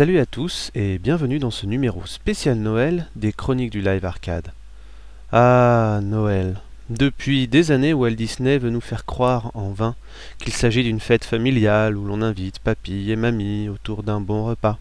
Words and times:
Salut 0.00 0.18
à 0.18 0.24
tous 0.24 0.70
et 0.74 0.96
bienvenue 0.98 1.38
dans 1.38 1.50
ce 1.50 1.66
numéro 1.66 2.06
spécial 2.06 2.56
Noël 2.56 3.06
des 3.16 3.34
Chroniques 3.34 3.68
du 3.68 3.82
Live 3.82 4.06
Arcade. 4.06 4.50
Ah, 5.30 6.00
Noël. 6.02 6.58
Depuis 6.88 7.46
des 7.48 7.70
années, 7.70 7.92
Walt 7.92 8.12
Disney 8.12 8.56
veut 8.56 8.70
nous 8.70 8.80
faire 8.80 9.04
croire 9.04 9.50
en 9.52 9.68
vain 9.72 9.94
qu'il 10.38 10.54
s'agit 10.54 10.84
d'une 10.84 11.00
fête 11.00 11.26
familiale 11.26 11.98
où 11.98 12.06
l'on 12.06 12.22
invite 12.22 12.60
papy 12.60 13.10
et 13.10 13.16
mamie 13.16 13.68
autour 13.68 14.02
d'un 14.02 14.22
bon 14.22 14.46
repas. 14.46 14.78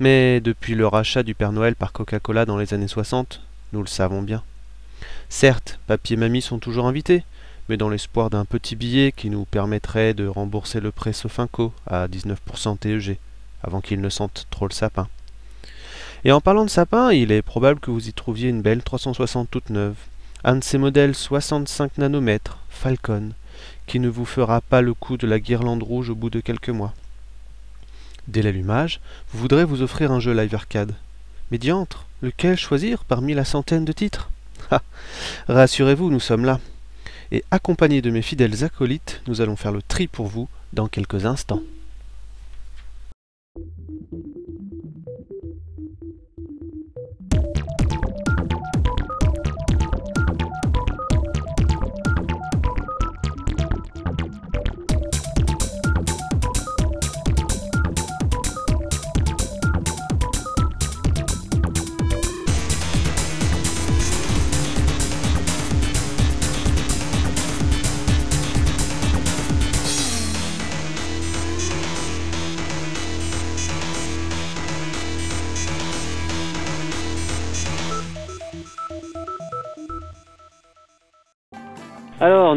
Mais 0.00 0.40
depuis 0.40 0.74
le 0.74 0.86
rachat 0.86 1.22
du 1.22 1.34
Père 1.34 1.52
Noël 1.52 1.74
par 1.74 1.92
Coca-Cola 1.92 2.46
dans 2.46 2.56
les 2.56 2.72
années 2.72 2.88
60, 2.88 3.42
nous 3.74 3.82
le 3.82 3.88
savons 3.88 4.22
bien. 4.22 4.42
Certes, 5.28 5.80
papy 5.86 6.14
et 6.14 6.16
mamie 6.16 6.40
sont 6.40 6.58
toujours 6.58 6.86
invités, 6.86 7.24
mais 7.68 7.76
dans 7.76 7.90
l'espoir 7.90 8.30
d'un 8.30 8.46
petit 8.46 8.74
billet 8.74 9.12
qui 9.12 9.28
nous 9.28 9.44
permettrait 9.44 10.14
de 10.14 10.26
rembourser 10.26 10.80
le 10.80 10.92
prêt 10.92 11.12
Sofinco 11.12 11.74
à 11.86 12.08
19% 12.08 12.78
TEG, 12.78 13.18
avant 13.62 13.80
qu'il 13.80 14.00
ne 14.00 14.08
sente 14.08 14.46
trop 14.50 14.68
le 14.68 14.72
sapin. 14.72 15.08
Et 16.24 16.32
en 16.32 16.40
parlant 16.40 16.64
de 16.64 16.70
sapin, 16.70 17.12
il 17.12 17.30
est 17.30 17.42
probable 17.42 17.80
que 17.80 17.90
vous 17.90 18.08
y 18.08 18.12
trouviez 18.12 18.48
une 18.48 18.62
belle 18.62 18.82
360 18.82 19.50
toute 19.50 19.70
neuve, 19.70 19.96
un 20.44 20.56
de 20.56 20.64
ces 20.64 20.78
modèles 20.78 21.14
65 21.14 21.98
nanomètres, 21.98 22.58
Falcon, 22.70 23.30
qui 23.86 24.00
ne 24.00 24.08
vous 24.08 24.24
fera 24.24 24.60
pas 24.60 24.82
le 24.82 24.94
coup 24.94 25.16
de 25.16 25.26
la 25.26 25.40
guirlande 25.40 25.82
rouge 25.82 26.10
au 26.10 26.14
bout 26.14 26.30
de 26.30 26.40
quelques 26.40 26.70
mois. 26.70 26.94
Dès 28.26 28.42
l'allumage, 28.42 29.00
vous 29.32 29.38
voudrez 29.38 29.64
vous 29.64 29.82
offrir 29.82 30.12
un 30.12 30.20
jeu 30.20 30.34
live 30.34 30.54
arcade. 30.54 30.94
Mais 31.50 31.58
diantre, 31.58 32.06
lequel 32.20 32.56
choisir 32.56 33.04
parmi 33.04 33.32
la 33.34 33.44
centaine 33.44 33.84
de 33.84 33.92
titres? 33.92 34.30
Ah 34.70 34.82
Rassurez-vous, 35.48 36.10
nous 36.10 36.20
sommes 36.20 36.44
là. 36.44 36.60
Et 37.32 37.42
accompagnés 37.50 38.02
de 38.02 38.10
mes 38.10 38.22
fidèles 38.22 38.64
acolytes, 38.64 39.22
nous 39.26 39.40
allons 39.40 39.56
faire 39.56 39.72
le 39.72 39.82
tri 39.82 40.08
pour 40.08 40.26
vous 40.26 40.48
dans 40.72 40.88
quelques 40.88 41.24
instants. 41.24 41.62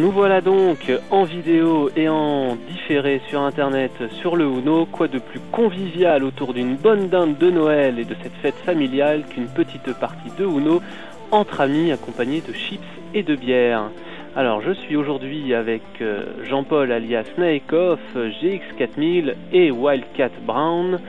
Nous 0.01 0.09
voilà 0.09 0.41
donc 0.41 0.91
en 1.11 1.25
vidéo 1.25 1.91
et 1.95 2.09
en 2.09 2.55
différé 2.55 3.21
sur 3.29 3.41
internet 3.41 3.91
sur 4.19 4.35
le 4.35 4.45
Uno, 4.45 4.87
quoi 4.87 5.07
de 5.07 5.19
plus 5.19 5.39
convivial 5.51 6.23
autour 6.23 6.55
d'une 6.55 6.75
bonne 6.75 7.07
dinde 7.07 7.37
de 7.37 7.51
Noël 7.51 7.99
et 7.99 8.03
de 8.03 8.15
cette 8.23 8.33
fête 8.41 8.55
familiale 8.65 9.25
qu'une 9.29 9.45
petite 9.45 9.93
partie 9.99 10.31
de 10.39 10.43
Uno 10.43 10.81
entre 11.29 11.61
amis 11.61 11.91
accompagnée 11.91 12.41
de 12.41 12.51
chips 12.51 12.81
et 13.13 13.21
de 13.21 13.35
bière? 13.35 13.91
Alors 14.35 14.61
je 14.61 14.71
suis 14.71 14.95
aujourd'hui 14.95 15.53
avec 15.53 15.83
euh, 16.01 16.25
Jean-Paul 16.49 16.91
alias 16.91 17.25
Snakeoff, 17.35 17.99
GX4000 18.15 19.35
et 19.53 19.69
Wildcat 19.69 20.31
Brown. 20.47 20.99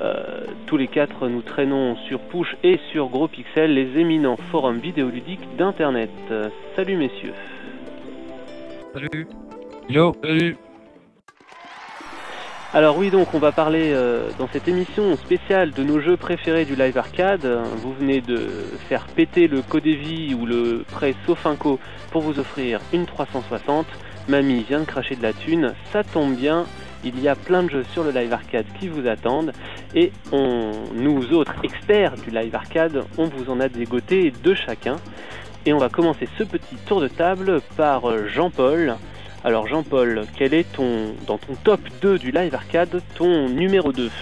Euh, 0.00 0.14
tous 0.66 0.78
les 0.78 0.88
quatre 0.88 1.28
nous 1.28 1.42
traînons 1.42 1.96
sur 2.06 2.18
Push 2.18 2.56
et 2.64 2.80
sur 2.92 3.08
Gros 3.08 3.28
Pixel, 3.28 3.74
les 3.74 4.00
éminents 4.00 4.38
forums 4.50 4.78
vidéoludiques 4.78 5.54
d'internet. 5.58 6.08
Salut 6.76 6.96
messieurs. 6.96 7.34
Salut. 8.94 9.26
Yo, 9.90 10.14
salut. 10.22 10.56
Alors 12.72 12.96
oui, 12.96 13.10
donc 13.10 13.34
on 13.34 13.38
va 13.38 13.52
parler 13.52 13.92
euh, 13.92 14.30
dans 14.38 14.48
cette 14.48 14.66
émission 14.66 15.14
spéciale 15.16 15.72
de 15.72 15.82
nos 15.82 16.00
jeux 16.00 16.16
préférés 16.16 16.64
du 16.64 16.74
live 16.74 16.96
arcade. 16.96 17.46
Vous 17.82 17.92
venez 17.92 18.22
de 18.22 18.38
faire 18.88 19.06
péter 19.06 19.46
le 19.46 19.60
Codevi 19.60 20.34
ou 20.34 20.46
le 20.46 20.84
prêt 20.90 21.14
Sofinco 21.26 21.78
pour 22.10 22.22
vous 22.22 22.38
offrir 22.38 22.80
une 22.94 23.04
360. 23.04 23.86
Mamie 24.28 24.62
vient 24.62 24.80
de 24.80 24.84
cracher 24.86 25.16
de 25.16 25.22
la 25.22 25.34
thune, 25.34 25.74
ça 25.92 26.02
tombe 26.02 26.34
bien. 26.34 26.64
Il 27.04 27.20
y 27.20 27.28
a 27.28 27.36
plein 27.36 27.62
de 27.62 27.70
jeux 27.70 27.84
sur 27.92 28.04
le 28.04 28.10
live 28.10 28.32
arcade 28.32 28.66
qui 28.80 28.88
vous 28.88 29.06
attendent 29.06 29.52
et 29.94 30.12
on, 30.32 30.72
nous 30.94 31.32
autres 31.32 31.54
experts 31.62 32.14
du 32.16 32.30
live 32.30 32.54
arcade, 32.54 33.04
on 33.18 33.24
vous 33.24 33.50
en 33.50 33.60
a 33.60 33.68
dégoté 33.68 34.32
deux 34.42 34.54
chacun. 34.54 34.96
Et 35.68 35.74
on 35.74 35.78
va 35.78 35.90
commencer 35.90 36.26
ce 36.38 36.44
petit 36.44 36.76
tour 36.86 37.02
de 37.02 37.08
table 37.08 37.60
par 37.76 38.26
Jean-Paul. 38.26 38.96
Alors 39.44 39.66
Jean-Paul, 39.66 40.24
quel 40.34 40.54
est 40.54 40.64
ton, 40.72 41.14
dans 41.26 41.36
ton 41.36 41.56
top 41.62 41.80
2 42.00 42.18
du 42.18 42.30
live 42.30 42.54
arcade, 42.54 43.02
ton 43.16 43.50
numéro 43.50 43.92
2 43.92 44.06
Bah, 44.06 44.12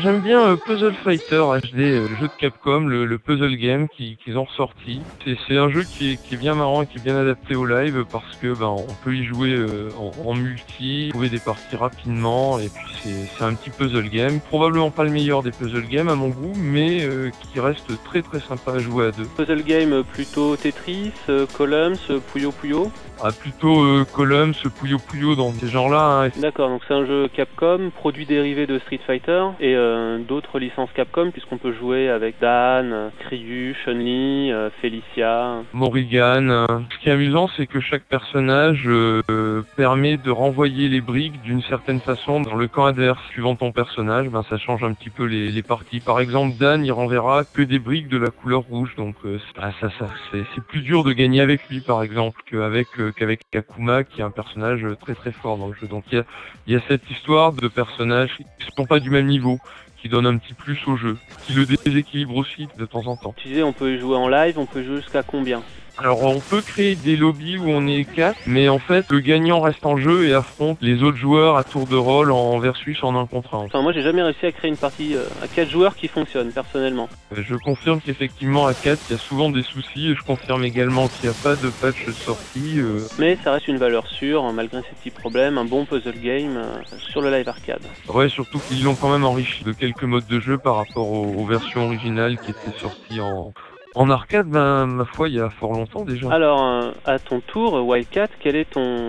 J'aime 0.00 0.20
bien 0.20 0.40
euh, 0.48 0.56
Puzzle 0.56 0.94
Fighter 1.04 1.36
HD, 1.60 1.78
euh, 1.80 2.08
le 2.08 2.16
jeu 2.16 2.26
de 2.28 2.32
Capcom, 2.38 2.80
le, 2.86 3.04
le 3.04 3.18
puzzle 3.18 3.56
game 3.56 3.88
qui- 3.88 4.16
qu'ils 4.24 4.38
ont 4.38 4.44
ressorti. 4.44 5.00
C'est- 5.24 5.56
un 5.58 5.68
jeu 5.70 5.82
qui 5.84 6.12
est, 6.12 6.16
qui 6.16 6.34
est 6.34 6.38
bien 6.38 6.54
marrant 6.54 6.82
et 6.82 6.86
qui 6.86 6.98
est 6.98 7.02
bien 7.04 7.16
adapté 7.16 7.54
au 7.54 7.66
live 7.66 8.04
parce 8.10 8.34
que 8.40 8.54
ben, 8.54 8.66
on 8.68 8.86
peut 9.04 9.14
y 9.14 9.24
jouer 9.24 9.50
euh, 9.50 9.90
en, 10.24 10.34
multi, 10.34 11.08
trouver 11.10 11.28
des 11.28 11.38
parties 11.38 11.76
rapidement 11.76 12.58
et 12.58 12.68
puis 12.68 13.12
c'est 13.36 13.44
un 13.44 13.54
petit 13.54 13.70
puzzle 13.70 14.08
game. 14.08 14.40
Probablement 14.40 14.90
pas 14.90 15.04
le 15.04 15.10
meilleur 15.10 15.42
des 15.42 15.50
puzzle 15.50 15.86
games 15.88 16.08
à 16.08 16.14
mon 16.14 16.28
goût, 16.28 16.52
mais 16.56 17.06
qui 17.52 17.60
reste 17.60 17.92
très 18.04 18.22
très 18.22 18.40
sympa 18.40 18.72
à 18.72 18.78
jouer 18.78 19.06
à 19.08 19.10
deux. 19.10 19.24
Puzzle 19.36 19.62
game 19.62 20.02
plutôt 20.04 20.56
Tetris, 20.56 21.12
Columns, 21.56 21.96
Puyo 22.32 22.50
Puyo 22.52 22.90
Ah, 23.24 23.30
plutôt 23.30 23.82
euh, 23.84 24.04
Columns, 24.12 24.52
Puyo 24.80 24.98
Puyo 24.98 25.36
dans 25.36 25.52
ces 25.52 25.68
genres-là. 25.68 26.24
hein. 26.24 26.28
D'accord, 26.40 26.68
donc 26.70 26.82
c'est 26.88 26.94
un 26.94 27.06
jeu 27.06 27.28
Capcom, 27.32 27.90
produit 27.94 28.26
dérivé 28.26 28.66
de 28.66 28.78
Street 28.80 28.98
Fighter 29.06 29.44
et 29.60 29.76
euh, 29.76 30.18
d'autres 30.18 30.58
licences 30.58 30.90
Capcom 30.92 31.30
puisqu'on 31.30 31.58
peut 31.58 31.72
jouer 31.72 32.08
avec 32.08 32.34
Dan, 32.40 32.92
euh, 32.92 33.08
Ryu, 33.30 33.76
Chun-Li, 33.84 34.50
euh, 34.50 34.70
Felicia. 34.80 35.62
Morrigan. 35.72 36.48
euh. 36.50 36.66
Ce 36.90 36.98
qui 36.98 37.08
est 37.08 37.12
amusant, 37.12 37.48
c'est 37.56 37.66
que 37.68 37.78
chaque 37.80 38.02
personnage 38.04 38.82
euh, 38.86 39.62
permet 39.76 40.16
de 40.16 40.30
renvoyer 40.30 40.88
les 40.88 41.00
briques 41.00 41.40
d'une 41.42 41.62
certaine 41.62 42.00
façon 42.00 42.40
dans 42.40 42.56
le 42.56 42.66
camp 42.66 42.86
adverse. 42.86 43.20
Suivant 43.30 43.54
ton 43.54 43.70
personnage, 43.70 44.28
ben, 44.30 44.42
ça 44.50 44.58
change 44.58 44.82
un 44.82 44.94
petit 44.94 45.10
peu 45.10 45.24
les, 45.26 45.50
les 45.50 45.62
parties. 45.62 46.00
Par 46.00 46.18
exemple, 46.18 46.56
Dan, 46.58 46.84
il 46.84 46.90
renverra 46.92 47.44
que 47.44 47.62
des 47.62 47.78
briques 47.78 48.08
de 48.08 48.18
la 48.18 48.30
couleur 48.30 48.62
rouge, 48.62 48.94
donc 48.96 49.14
c'est- 49.22 49.38
ça, 49.80 49.90
ça, 49.98 50.06
c'est 50.32 50.64
plus 50.64 50.80
dur 50.82 51.04
de 51.04 51.12
gagner 51.12 51.40
avec 51.40 51.68
lui, 51.68 51.80
par 51.80 52.02
exemple, 52.02 52.40
qu'avec 52.50 52.88
qu'avec 53.12 53.40
Akuma, 53.54 54.04
qui 54.04 54.20
est 54.20 54.24
un 54.24 54.30
personnage 54.30 54.86
très 55.00 55.14
très 55.14 55.32
fort 55.32 55.58
dans 55.58 55.68
le 55.68 55.74
jeu. 55.74 55.86
Donc 55.86 56.04
il 56.10 56.24
y 56.66 56.76
a, 56.76 56.80
cette 56.88 57.10
histoire 57.10 57.52
de 57.52 57.68
personnages 57.68 58.36
qui 58.36 58.66
ne 58.66 58.72
sont 58.76 58.86
pas 58.86 59.00
du 59.00 59.10
même 59.10 59.26
niveau 59.26 59.58
qui 60.00 60.08
donne 60.08 60.26
un 60.26 60.36
petit 60.36 60.54
plus 60.54 60.78
au 60.88 60.96
jeu, 60.96 61.16
qui 61.46 61.52
le 61.52 61.64
déséquilibre 61.64 62.34
aussi 62.34 62.66
de 62.76 62.84
temps 62.86 63.06
en 63.06 63.16
temps. 63.16 63.34
Tu 63.36 63.48
disais 63.48 63.62
on 63.62 63.72
peut 63.72 63.96
jouer 63.98 64.16
en 64.16 64.28
live, 64.28 64.58
on 64.58 64.66
peut 64.66 64.82
jouer 64.82 64.96
jusqu'à 64.96 65.22
combien? 65.22 65.62
Alors 65.98 66.22
on 66.22 66.40
peut 66.40 66.62
créer 66.62 66.94
des 66.96 67.16
lobbies 67.16 67.58
où 67.58 67.68
on 67.68 67.86
est 67.86 68.04
4, 68.04 68.36
mais 68.46 68.68
en 68.68 68.78
fait 68.78 69.04
le 69.10 69.20
gagnant 69.20 69.60
reste 69.60 69.84
en 69.84 69.96
jeu 69.98 70.26
et 70.26 70.32
affronte 70.34 70.78
les 70.80 71.02
autres 71.02 71.18
joueurs 71.18 71.56
à 71.56 71.64
tour 71.64 71.86
de 71.86 71.96
rôle 71.96 72.32
en 72.32 72.58
versus 72.58 73.04
en 73.04 73.14
un 73.14 73.26
contre 73.26 73.54
un. 73.54 73.64
Enfin 73.66 73.82
moi 73.82 73.92
j'ai 73.92 74.02
jamais 74.02 74.22
réussi 74.22 74.46
à 74.46 74.52
créer 74.52 74.70
une 74.70 74.76
partie 74.78 75.14
euh, 75.14 75.24
à 75.42 75.48
4 75.48 75.68
joueurs 75.70 75.94
qui 75.94 76.08
fonctionne 76.08 76.50
personnellement. 76.50 77.08
Euh, 77.36 77.42
Je 77.46 77.54
confirme 77.56 78.00
qu'effectivement 78.00 78.66
à 78.66 78.74
4 78.74 79.00
il 79.10 79.12
y 79.12 79.16
a 79.16 79.18
souvent 79.18 79.50
des 79.50 79.62
soucis 79.62 80.08
et 80.10 80.14
je 80.14 80.22
confirme 80.22 80.64
également 80.64 81.08
qu'il 81.08 81.28
n'y 81.28 81.36
a 81.36 81.38
pas 81.42 81.56
de 81.56 81.68
patch 81.68 82.08
sorti. 82.12 82.78
euh, 82.80 83.00
Mais 83.18 83.36
ça 83.44 83.52
reste 83.52 83.68
une 83.68 83.76
valeur 83.78 84.06
sûre, 84.08 84.44
hein, 84.44 84.52
malgré 84.54 84.80
ces 84.80 84.94
petits 84.96 85.10
problèmes, 85.10 85.58
un 85.58 85.64
bon 85.66 85.84
puzzle 85.84 86.18
game 86.20 86.56
euh, 86.56 86.96
sur 87.10 87.20
le 87.20 87.30
live 87.30 87.48
arcade. 87.48 87.82
Ouais 88.08 88.28
surtout 88.30 88.58
qu'ils 88.60 88.82
l'ont 88.82 88.94
quand 88.94 89.12
même 89.12 89.24
enrichi 89.24 89.62
de 89.62 89.72
quelques 89.72 90.04
modes 90.04 90.26
de 90.26 90.40
jeu 90.40 90.56
par 90.58 90.76
rapport 90.76 91.08
aux, 91.10 91.34
aux 91.38 91.44
versions 91.46 91.84
originales 91.86 92.38
qui 92.38 92.50
étaient 92.52 92.78
sorties 92.80 93.20
en, 93.20 93.52
en 93.94 94.10
arcade, 94.10 94.48
ben 94.48 94.86
ma 94.86 95.04
foi 95.04 95.28
il 95.28 95.34
y 95.34 95.40
a 95.40 95.50
fort 95.50 95.72
longtemps 95.72 96.04
déjà. 96.04 96.30
Alors 96.32 96.62
euh, 96.62 96.92
à 97.04 97.18
ton 97.18 97.40
tour, 97.40 97.84
Wildcat, 97.86 98.28
quel 98.40 98.56
est 98.56 98.70
ton 98.70 99.08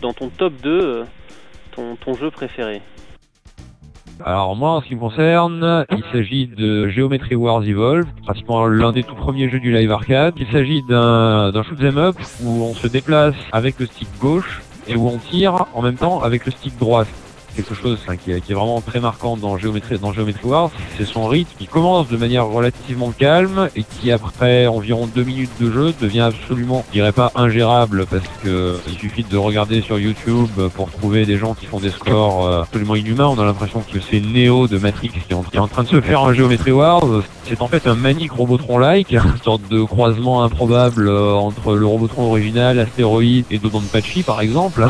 dans 0.00 0.12
ton 0.12 0.28
top 0.28 0.54
2 0.62 0.70
euh, 0.70 1.04
ton, 1.72 1.96
ton 1.96 2.14
jeu 2.14 2.30
préféré? 2.30 2.80
Alors 4.24 4.56
moi, 4.56 4.70
en 4.70 4.80
ce 4.80 4.86
qui 4.86 4.96
me 4.96 5.00
concerne, 5.00 5.86
il 5.90 6.02
s'agit 6.10 6.48
de 6.48 6.88
Geometry 6.88 7.36
Wars 7.36 7.62
Evolve, 7.62 8.06
pratiquement 8.24 8.66
l'un 8.66 8.90
des 8.90 9.04
tout 9.04 9.14
premiers 9.14 9.48
jeux 9.48 9.60
du 9.60 9.72
live 9.72 9.92
arcade. 9.92 10.34
Il 10.38 10.48
s'agit 10.48 10.82
d'un 10.88 11.52
d'un 11.52 11.62
shoot 11.62 11.80
'em 11.80 11.98
up 11.98 12.16
où 12.42 12.64
on 12.64 12.74
se 12.74 12.88
déplace 12.88 13.36
avec 13.52 13.78
le 13.78 13.86
stick 13.86 14.08
gauche 14.18 14.62
et 14.88 14.96
où 14.96 15.06
on 15.06 15.18
tire 15.18 15.66
en 15.74 15.82
même 15.82 15.96
temps 15.96 16.20
avec 16.22 16.46
le 16.46 16.50
stick 16.50 16.76
droit. 16.78 17.04
Quelque 17.58 17.74
chose 17.74 17.98
qui, 18.24 18.30
est, 18.30 18.52
vraiment 18.52 18.80
très 18.80 19.00
marquant 19.00 19.36
dans 19.36 19.58
Geometry, 19.58 19.96
Wars, 20.44 20.70
c'est 20.96 21.04
son 21.04 21.26
rythme 21.26 21.50
qui 21.58 21.66
commence 21.66 22.06
de 22.08 22.16
manière 22.16 22.46
relativement 22.46 23.10
calme 23.10 23.68
et 23.74 23.82
qui 23.82 24.12
après 24.12 24.68
environ 24.68 25.08
deux 25.12 25.24
minutes 25.24 25.50
de 25.60 25.68
jeu 25.70 25.92
devient 26.00 26.20
absolument, 26.20 26.84
je 26.88 26.92
dirais 26.92 27.10
pas 27.10 27.32
ingérable 27.34 28.06
parce 28.06 28.28
que 28.44 28.76
il 28.86 28.96
suffit 28.96 29.24
de 29.24 29.36
regarder 29.36 29.80
sur 29.80 29.98
YouTube 29.98 30.48
pour 30.76 30.88
trouver 30.90 31.26
des 31.26 31.36
gens 31.36 31.54
qui 31.54 31.66
font 31.66 31.80
des 31.80 31.90
scores 31.90 32.46
euh, 32.46 32.62
absolument 32.62 32.94
inhumains. 32.94 33.26
On 33.26 33.38
a 33.40 33.44
l'impression 33.44 33.80
que 33.80 33.98
c'est 34.00 34.20
Neo 34.20 34.68
de 34.68 34.78
Matrix 34.78 35.08
qui 35.08 35.32
est, 35.32 35.34
en, 35.34 35.66
train 35.66 35.82
de 35.82 35.88
se 35.88 36.00
faire 36.00 36.22
un 36.22 36.32
Geometry 36.32 36.70
Wars. 36.70 37.02
C'est 37.44 37.60
en 37.60 37.66
fait 37.66 37.88
un 37.88 37.96
Manic 37.96 38.30
Robotron-like, 38.30 39.10
une 39.12 39.42
sorte 39.42 39.68
de 39.68 39.82
croisement 39.82 40.44
improbable 40.44 41.08
euh, 41.08 41.32
entre 41.32 41.74
le 41.74 41.86
Robotron 41.86 42.30
original, 42.30 42.78
Astéroïde 42.78 43.46
et 43.50 43.58
Dodonpachi 43.58 44.22
par 44.22 44.40
exemple. 44.40 44.88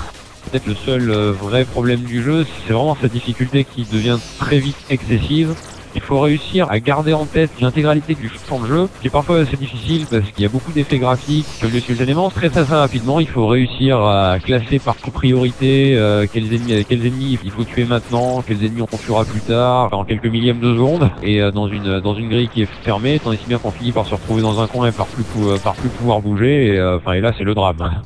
Peut-être 0.50 0.66
le 0.66 0.74
seul 0.74 1.10
euh, 1.10 1.32
vrai 1.32 1.66
problème 1.66 2.00
du 2.00 2.22
jeu, 2.22 2.46
c'est 2.66 2.72
vraiment 2.72 2.96
sa 2.98 3.08
difficulté 3.08 3.64
qui 3.64 3.84
devient 3.84 4.16
très 4.38 4.58
vite 4.58 4.78
excessive. 4.88 5.54
Il 5.94 6.00
faut 6.00 6.20
réussir 6.20 6.70
à 6.70 6.80
garder 6.80 7.12
en 7.12 7.26
tête 7.26 7.50
l'intégralité 7.60 8.14
du 8.14 8.30
champ 8.48 8.58
de 8.60 8.66
jeu, 8.66 8.88
qui 9.00 9.08
est 9.08 9.10
parfois 9.10 9.40
assez 9.40 9.56
difficile 9.56 10.06
parce 10.10 10.30
qu'il 10.30 10.42
y 10.42 10.46
a 10.46 10.48
beaucoup 10.48 10.72
d'effets 10.72 10.98
graphiques 10.98 11.46
que 11.60 11.66
le 11.66 11.80
simultanément. 11.80 12.30
Très 12.30 12.48
très 12.48 12.62
rapidement, 12.62 13.20
il 13.20 13.28
faut 13.28 13.46
réussir 13.46 14.00
à 14.00 14.38
classer 14.38 14.78
par 14.78 14.96
priorité 14.96 15.96
euh, 15.96 16.26
quels, 16.32 16.54
ennemis, 16.54 16.84
quels 16.88 17.06
ennemis 17.06 17.38
il 17.42 17.50
faut 17.50 17.64
tuer 17.64 17.84
maintenant, 17.84 18.42
quels 18.46 18.64
ennemis 18.64 18.82
on 18.82 18.96
tuera 18.96 19.24
plus 19.26 19.40
tard, 19.40 19.90
en 19.92 20.04
quelques 20.04 20.26
millièmes 20.26 20.60
de 20.60 20.72
seconde, 20.72 21.10
et 21.22 21.42
euh, 21.42 21.50
dans 21.50 21.68
une 21.68 22.00
dans 22.00 22.14
une 22.14 22.30
grille 22.30 22.48
qui 22.48 22.62
est 22.62 22.68
fermée, 22.84 23.20
si 23.22 23.46
bien 23.46 23.58
qu'on 23.58 23.70
finit 23.70 23.92
par 23.92 24.06
se 24.06 24.14
retrouver 24.14 24.40
dans 24.40 24.62
un 24.62 24.66
coin 24.66 24.88
et 24.88 24.92
par 24.92 25.06
plus, 25.06 25.24
par 25.62 25.74
plus 25.74 25.90
pouvoir 25.90 26.20
bouger, 26.20 26.68
et, 26.68 26.82
enfin, 26.82 27.12
et 27.12 27.20
là 27.20 27.32
c'est 27.36 27.44
le 27.44 27.54
drame. 27.54 28.00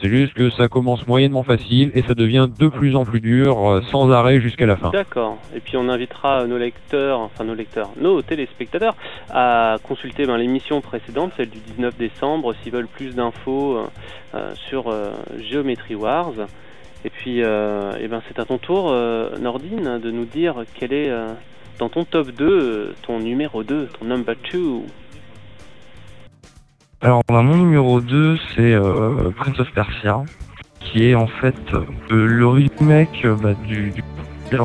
C'est 0.00 0.08
juste 0.08 0.34
que 0.34 0.50
ça 0.50 0.68
commence 0.68 1.06
moyennement 1.06 1.42
facile 1.42 1.90
et 1.94 2.02
ça 2.02 2.14
devient 2.14 2.48
de 2.58 2.68
plus 2.68 2.96
en 2.96 3.04
plus 3.04 3.20
dur 3.20 3.58
euh, 3.58 3.80
sans 3.90 4.10
arrêt 4.10 4.40
jusqu'à 4.40 4.66
la 4.66 4.76
fin. 4.76 4.90
D'accord. 4.90 5.38
Et 5.54 5.60
puis 5.60 5.76
on 5.76 5.88
invitera 5.88 6.46
nos 6.46 6.58
lecteurs, 6.58 7.20
enfin 7.20 7.44
nos 7.44 7.54
lecteurs, 7.54 7.90
nos 7.98 8.20
téléspectateurs 8.20 8.94
à 9.30 9.76
consulter 9.82 10.26
ben, 10.26 10.36
l'émission 10.36 10.80
précédente, 10.80 11.32
celle 11.36 11.48
du 11.48 11.58
19 11.58 11.96
décembre, 11.96 12.54
s'ils 12.62 12.72
veulent 12.72 12.88
plus 12.88 13.14
d'infos 13.14 13.78
euh, 13.78 13.86
euh, 14.34 14.54
sur 14.68 14.92
Geometry 15.50 15.94
Wars. 15.94 16.32
Et 17.04 17.10
puis 17.10 17.38
eh 17.38 18.08
ben, 18.08 18.20
c'est 18.26 18.38
à 18.40 18.44
ton 18.44 18.58
tour, 18.58 18.92
Nordine, 19.40 20.00
de 20.02 20.10
nous 20.10 20.24
dire 20.24 20.64
quel 20.74 20.92
est 20.92 21.08
dans 21.78 21.88
ton 21.88 22.04
top 22.04 22.30
2, 22.32 22.94
ton 23.06 23.20
numéro 23.20 23.62
2, 23.62 23.88
ton 23.98 24.06
number 24.06 24.34
2. 24.52 24.58
Alors 27.02 27.22
bah, 27.28 27.42
mon 27.42 27.56
numéro 27.56 28.00
2 28.00 28.38
c'est 28.54 28.72
euh, 28.72 29.30
Prince 29.36 29.60
of 29.60 29.70
Persia, 29.72 30.22
qui 30.80 31.06
est 31.06 31.14
en 31.14 31.26
fait 31.26 31.54
euh, 31.74 31.84
le 32.26 32.48
remake 32.48 33.22
euh, 33.26 33.36
bah, 33.36 33.52
du, 33.66 33.92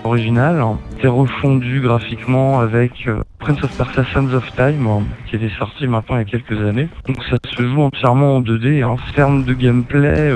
original. 0.06 0.63
C'est 1.01 1.10
refondu 1.10 1.81
graphiquement 1.81 2.62
avec 2.62 3.10
Prince 3.39 3.62
of 3.63 3.78
Persia 3.78 4.06
Sands 4.13 4.33
of 4.33 4.50
Time, 4.56 4.88
qui 5.28 5.36
était 5.36 5.51
sorti 5.57 5.88
maintenant 5.88 6.16
il 6.16 6.19
y 6.19 6.22
a 6.22 6.25
quelques 6.25 6.57
années. 6.62 6.88
Donc 7.06 7.22
ça 7.30 7.36
se 7.45 7.63
joue 7.63 7.81
entièrement 7.81 8.38
en 8.38 8.42
2D, 8.42 8.86
en 8.86 8.98
termes 9.13 9.44
de 9.44 9.54
gameplay, 9.54 10.31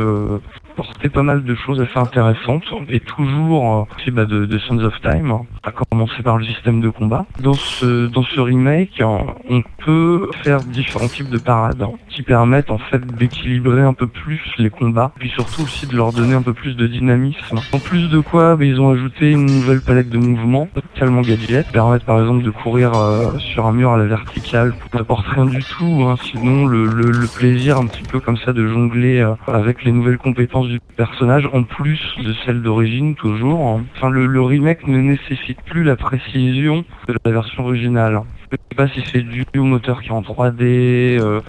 porter 0.76 1.10
pas 1.10 1.24
mal 1.24 1.44
de 1.44 1.56
choses 1.56 1.80
assez 1.80 1.98
intéressantes 1.98 2.66
et 2.90 3.00
toujours 3.00 3.88
bah, 4.12 4.26
de, 4.26 4.58
Sons 4.58 4.80
of 4.80 5.00
Time, 5.02 5.40
à 5.66 5.72
commencer 5.72 6.22
par 6.24 6.38
le 6.38 6.46
système 6.46 6.82
de 6.82 6.90
combat. 6.90 7.26
Dans 7.42 7.54
ce, 7.54 8.08
dans 8.08 8.24
ce 8.24 8.40
remake, 8.40 9.02
on 9.02 9.64
peut 9.84 10.30
faire 10.44 10.60
différents 10.60 11.08
types 11.08 11.30
de 11.30 11.38
parades 11.38 11.86
qui 12.10 12.24
permettent 12.24 12.72
en 12.72 12.78
fait 12.78 13.06
d'équilibrer 13.06 13.82
un 13.82 13.94
peu 13.94 14.08
plus 14.08 14.42
les 14.58 14.70
combats, 14.70 15.12
puis 15.18 15.30
surtout 15.30 15.64
aussi 15.64 15.88
de 15.88 15.96
leur 15.96 16.14
donner 16.14 16.34
un 16.34 16.42
peu 16.42 16.54
plus 16.54 16.76
de 16.76 16.88
dynamisme. 16.88 17.60
En 17.72 17.80
plus 17.80 18.10
de 18.10 18.20
quoi, 18.20 18.56
bah, 18.56 18.66
ils 18.66 18.80
ont 18.80 18.92
ajouté 18.92 19.32
une 19.32 19.46
nouvelle 19.46 19.82
palette 19.82 20.10
de 20.10 20.18
mouvements, 20.18 20.68
totalement 20.74 21.22
gadget, 21.22 21.72
permettent 21.72 22.06
par 22.06 22.22
exemple 22.22 22.44
de 22.44 22.52
courir 22.52 22.94
euh, 22.96 23.38
sur 23.40 23.66
un 23.66 23.74
mur 23.74 23.92
à 23.92 23.98
la 23.98 24.06
verticale, 24.06 24.74
pour 24.74 25.00
n'apporte 25.00 25.28
rien 25.28 25.46
du 25.46 25.64
tout, 25.64 26.04
hein. 26.04 26.16
sinon 26.22 26.66
le, 26.66 26.86
le, 26.86 27.12
le, 27.12 27.28
plaisir 27.28 27.78
un 27.78 27.88
petit 27.88 28.04
peu 28.04 28.20
comme 28.20 28.38
ça 28.38 28.54
de 28.54 28.68
jongler 28.68 29.20
euh, 29.20 29.34
avec 29.48 29.84
les 29.84 29.92
nouvelles 29.92 30.18
compétences 30.18 30.68
du 30.68 30.80
personnage 30.96 31.50
en 31.54 31.64
plus 31.64 32.00
de 32.24 32.34
celle 32.46 32.62
d'origine 32.62 33.16
toujours. 33.16 33.60
Enfin 33.96 34.10
le, 34.10 34.26
le, 34.26 34.42
remake 34.42 34.88
ne 34.88 35.00
nécessite 35.00 35.55
plus 35.66 35.84
la 35.84 35.96
précision 35.96 36.86
de 37.08 37.16
la 37.24 37.32
version 37.32 37.66
originale. 37.66 38.22
Je 38.52 38.58
sais 38.58 38.76
pas 38.76 38.88
si 38.88 39.04
c'est 39.12 39.22
dû 39.22 39.46
au 39.58 39.64
moteur 39.64 40.02
qui 40.02 40.10
est 40.10 40.12
en 40.12 40.22
3D, 40.22 40.62
euh, 40.62 41.42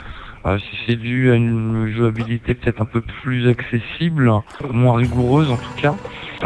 euh, 0.47 0.59
si 0.59 0.79
c'est 0.87 0.97
dû 0.97 1.31
à 1.33 1.35
une 1.35 1.93
jouabilité 1.97 2.55
peut-être 2.55 2.81
un 2.81 2.85
peu 2.85 3.01
plus 3.01 3.49
accessible, 3.49 4.31
moins 4.71 4.97
rigoureuse 4.97 5.51
en 5.51 5.57
tout 5.57 5.81
cas. 5.81 5.95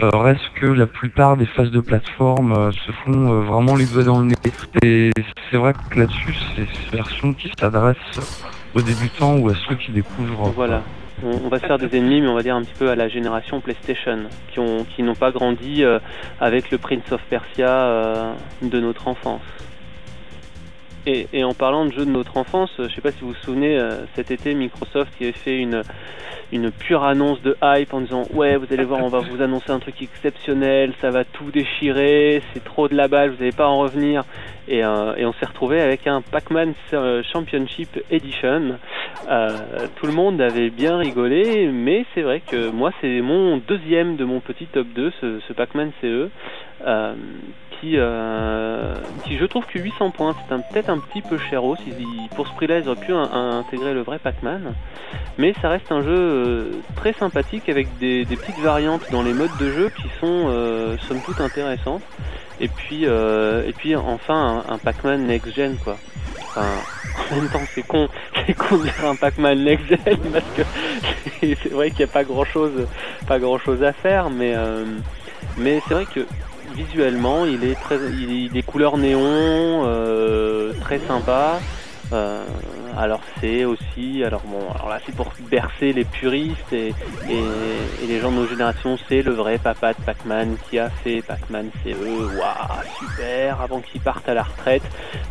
Euh, 0.03 0.09
reste 0.15 0.49
que 0.55 0.67
la 0.67 0.87
plupart 0.87 1.37
des 1.37 1.47
phases 1.47 1.71
de 1.71 1.81
plateforme 1.81 2.53
euh, 2.53 2.73
se 2.73 2.93
font 2.93 3.43
vraiment 3.43 3.77
les 3.77 3.85
doigts 3.87 4.05
dans 4.05 4.21
le 4.21 4.27
nez. 4.27 4.37
Et 4.83 5.11
c'est 5.51 5.57
vrai 5.57 5.75
que 5.91 5.99
là-dessus, 5.99 6.35
c'est 6.55 6.63
une 6.63 6.91
version 6.93 7.35
qui 7.35 7.51
s'adresse 7.59 7.97
aux 8.75 8.81
débutants 8.81 9.37
ou 9.37 9.51
à 9.51 9.55
ceux 9.69 9.75
qui 9.75 9.93
découvrent. 9.93 10.51
Voilà 10.57 10.83
on, 11.25 11.49
va 11.49 11.59
se 11.59 11.67
faire 11.67 11.79
des 11.79 11.97
ennemis, 11.97 12.21
mais 12.21 12.29
on 12.29 12.35
va 12.35 12.43
dire 12.43 12.57
un 12.57 12.63
petit 12.63 12.75
peu 12.79 12.91
à 12.91 12.97
la 12.97 13.09
génération 13.09 13.61
PlayStation, 13.61 14.19
qui 14.53 14.59
ont 14.59 14.85
qui 14.85 15.03
n'ont 15.03 15.15
pas 15.15 15.31
grandi 15.31 15.85
euh, 15.85 15.99
avec 16.41 16.71
le 16.71 16.79
Prince 16.79 17.11
of 17.13 17.21
Persia 17.29 17.69
euh, 17.69 18.33
de 18.63 18.81
notre 18.81 19.09
enfance. 19.09 19.43
Et, 21.07 21.45
en 21.45 21.55
parlant 21.55 21.87
de 21.87 21.93
jeux 21.93 22.05
de 22.05 22.11
notre 22.11 22.37
enfance, 22.37 22.71
je 22.77 22.83
ne 22.83 22.89
sais 22.89 23.01
pas 23.01 23.11
si 23.11 23.21
vous 23.21 23.29
vous 23.29 23.43
souvenez, 23.43 23.79
euh, 23.79 24.05
cet 24.15 24.31
été 24.31 24.55
Microsoft 24.55 25.17
qui 25.17 25.25
avait 25.25 25.33
fait 25.33 25.59
une 25.59 26.71
pure 26.73 27.05
annonce 27.05 27.41
de 27.43 27.57
hype 27.63 27.95
en 27.95 28.01
disant 28.01 28.25
ouais 28.35 28.57
vous 28.57 28.67
allez 28.73 28.85
voir 28.85 29.03
on 29.03 29.09
va 29.09 29.21
vous 29.21 29.41
annoncer 29.41 29.71
un 29.71 29.79
truc 29.79 30.03
exceptionnel, 30.03 30.93
ça 31.01 31.11
va 31.11 31.25
tout 31.25 31.51
déchirer, 31.51 32.43
c'est 32.53 32.65
trop 32.65 32.89
de 32.89 32.95
la 32.95 33.09
balle, 33.09 33.31
vous 33.31 33.39
n'allez 33.39 33.53
pas 33.53 33.69
en 33.69 33.79
revenir. 33.79 34.25
Et, 34.69 34.85
euh, 34.85 35.17
et 35.17 35.25
on 35.25 35.33
s'est 35.33 35.47
retrouvé 35.47 35.81
avec 35.81 36.07
un 36.07 36.21
Pac-Man 36.23 36.75
Championship 37.33 37.99
Edition. 38.11 38.77
Euh, 39.29 39.49
tout 39.97 40.07
le 40.07 40.13
monde 40.13 40.41
avait 40.41 40.71
bien 40.71 40.97
rigolé, 40.97 41.69
mais 41.73 42.05
c'est 42.15 42.23
vrai 42.23 42.41
que 42.41 42.71
moi 42.71 42.93
c'est 43.01 43.21
mon 43.21 43.59
deuxième 43.59 44.17
de 44.17 44.25
mon 44.25 44.41
petit 44.41 44.67
top 44.67 44.87
2, 44.95 45.13
ce, 45.21 45.53
Pac-Man 45.53 45.93
CE. 46.01 46.29
Euh, 46.87 47.15
euh, 47.85 48.95
je 49.29 49.45
trouve 49.47 49.67
que 49.67 49.79
800 49.79 50.11
points, 50.11 50.35
c'est 50.49 50.57
peut-être 50.73 50.91
un 50.91 50.99
petit 50.99 51.23
peu 51.23 51.39
cher 51.39 51.65
aussi. 51.65 51.93
Pour 52.37 52.47
ce 52.47 52.53
prix-là, 52.55 52.79
ils 52.79 52.89
auraient 52.89 53.01
pu 53.01 53.13
intégrer 53.13 53.95
le 53.95 54.03
vrai 54.03 54.19
Pac-Man. 54.19 54.75
Mais 55.39 55.55
ça 55.63 55.69
reste 55.69 55.91
un 55.91 56.03
jeu 56.03 56.17
euh, 56.17 56.71
très 56.97 57.13
sympathique 57.13 57.69
avec 57.69 57.89
des, 57.99 58.27
petites 58.27 58.59
variantes 58.59 59.03
dans 59.11 59.23
les 59.23 59.33
modes 59.33 59.57
de 59.59 59.73
jeu 59.73 59.91
qui 59.91 60.09
sont 60.21 60.47
euh, 60.49 60.97
somme 61.09 61.21
toute 61.23 61.41
intéressantes. 61.41 62.03
Et 62.61 62.69
puis, 62.69 63.07
euh, 63.07 63.67
et 63.67 63.73
puis 63.73 63.97
enfin 63.97 64.63
un, 64.69 64.77
Pac-Man 64.77 65.27
next-gen 65.27 65.77
quoi. 65.83 65.97
Enfin, 66.41 66.67
en 67.31 67.37
même 67.37 67.49
temps 67.49 67.63
c'est 67.75 67.87
con, 67.87 68.09
c'est 68.47 68.53
con 68.53 68.77
de 68.77 68.83
dire 68.83 69.07
un 69.07 69.17
Pac-Man 69.17 69.65
next-gen 69.65 70.19
parce 70.33 70.45
que 70.55 70.63
c'est 71.41 71.73
vrai 71.73 71.89
qu'il 71.91 72.05
n'y 72.05 72.11
a 72.11 72.13
pas 72.13 72.25
grand-chose, 72.25 72.87
pas 73.27 73.39
grand-chose 73.39 73.83
à 73.83 73.95
faire, 73.95 74.29
mais 74.29 74.55
mais 75.57 75.81
c'est 75.89 75.95
vrai 75.95 76.05
que 76.05 76.27
visuellement, 76.75 77.45
il 77.45 77.65
est 77.65 77.75
très, 77.81 77.97
il, 77.97 78.57
est 78.57 78.97
néon, 78.97 79.85
euh, 79.87 80.73
très 80.81 80.99
sympa. 81.01 81.61
Euh, 82.13 82.45
alors 82.99 83.21
c'est 83.41 83.65
aussi, 83.65 84.25
alors 84.25 84.43
bon, 84.45 84.69
alors 84.75 84.89
là 84.89 84.99
c'est 85.07 85.15
pour 85.15 85.33
bercer 85.49 85.93
les 85.93 86.05
puristes 86.05 86.73
et, 86.73 86.93
les 88.09 88.19
gens 88.19 88.33
de 88.33 88.37
nos 88.37 88.47
générations, 88.49 88.99
c'est 89.09 89.23
le 89.23 89.31
vrai 89.31 89.59
papa 89.59 89.93
de 89.93 90.03
Pac-Man 90.03 90.57
qui 90.69 90.81
a 90.81 90.91
fait 90.91 91.23
Pac-Man 91.23 91.71
CE, 91.85 91.91
waouh 91.91 92.83
super, 92.99 93.61
avant 93.61 93.81
qu'il 93.81 94.01
parte 94.01 94.29
à 94.29 94.35
la 94.35 94.43
retraite, 94.43 94.83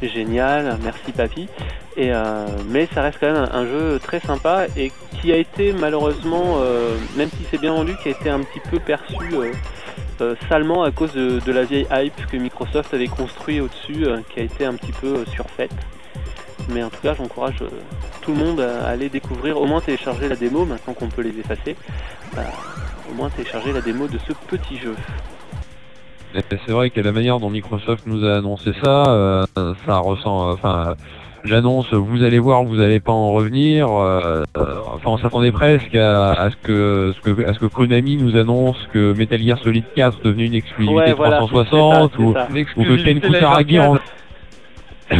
génial, 0.01 0.77
merci 0.83 1.11
papy. 1.11 1.49
Euh, 1.97 2.47
mais 2.69 2.87
ça 2.93 3.01
reste 3.01 3.17
quand 3.19 3.33
même 3.33 3.49
un, 3.51 3.65
jeu 3.65 3.99
très 4.01 4.21
sympa 4.21 4.67
et 4.77 4.93
qui 5.19 5.33
a 5.33 5.35
été 5.35 5.73
malheureusement, 5.73 6.59
même 7.17 7.29
si 7.29 7.45
c'est 7.51 7.59
bien 7.59 7.73
vendu, 7.73 7.93
qui 8.01 8.07
a 8.07 8.11
été 8.11 8.29
un 8.29 8.39
petit 8.39 8.61
peu 8.71 8.79
perçu 8.79 9.17
euh, 10.21 10.35
salement 10.47 10.83
à 10.83 10.91
cause 10.91 11.13
de, 11.13 11.51
la 11.51 11.63
vieille 11.63 11.88
hype 11.91 12.25
que 12.27 12.38
Microsoft 12.38 12.93
avait 12.93 13.07
construit 13.07 13.59
au-dessus, 13.59 14.05
euh, 14.05 14.19
qui 14.29 14.39
a 14.39 14.43
été 14.43 14.65
un 14.65 14.73
petit 14.73 14.91
peu 14.91 15.07
euh, 15.07 15.25
surfaite. 15.25 15.71
Mais 16.69 16.83
en 16.83 16.89
tout 16.89 17.01
cas, 17.01 17.13
j'encourage 17.13 17.63
tout 18.21 18.31
le 18.31 18.38
monde 18.38 18.59
à 18.59 18.88
aller 18.88 19.09
découvrir, 19.09 19.59
au 19.59 19.65
moins 19.65 19.81
télécharger 19.81 20.29
la 20.29 20.35
démo, 20.35 20.65
maintenant 20.65 20.93
qu'on 20.93 21.09
peut 21.09 21.23
les 21.23 21.39
effacer, 21.39 21.75
au 23.09 23.13
moins 23.15 23.29
télécharger 23.29 23.73
la 23.73 23.81
démo 23.81 24.07
de 24.07 24.19
ce 24.19 24.33
petit 24.33 24.77
jeu. 24.77 24.95
C'est 26.33 26.71
vrai 26.71 26.91
que 26.91 27.01
la 27.01 27.11
manière 27.11 27.39
dont 27.39 27.49
Microsoft 27.49 28.05
nous 28.05 28.23
a 28.23 28.38
annoncé 28.38 28.71
ça, 28.83 29.47
ça 29.88 29.97
ressent, 29.97 30.51
enfin, 30.51 30.95
j'annonce, 31.43 31.93
vous 31.93 32.24
allez 32.24 32.39
voir, 32.39 32.63
vous 32.63 32.79
allez 32.79 33.00
pas 33.00 33.12
en 33.12 33.31
revenir. 33.31 33.89
Euh, 33.89 34.43
enfin, 34.55 35.10
on 35.12 35.17
s'attendait 35.17 35.51
presque 35.51 35.96
à, 35.96 36.31
à, 36.31 36.50
ce 36.50 36.55
que, 36.58 37.13
ce 37.15 37.22
que, 37.31 37.46
à 37.46 37.53
ce 37.53 37.60
que 37.60 37.65
Konami 37.65 38.17
nous 38.17 38.38
annonce 38.38 38.77
que 38.93 39.13
Metal 39.13 39.41
Gear 39.41 39.58
Solid 39.60 39.84
4 39.96 40.22
devenait 40.24 40.48
une 40.48 40.55
exclusivité 40.55 41.12
ouais, 41.12 41.13
voilà, 41.13 41.38
360 41.38 42.12
ça, 42.12 42.22
ou, 42.22 42.29
ou, 42.29 42.84
que 42.84 43.03
Ken 43.03 43.19
Kutaragi 43.19 43.79
en... 43.79 43.98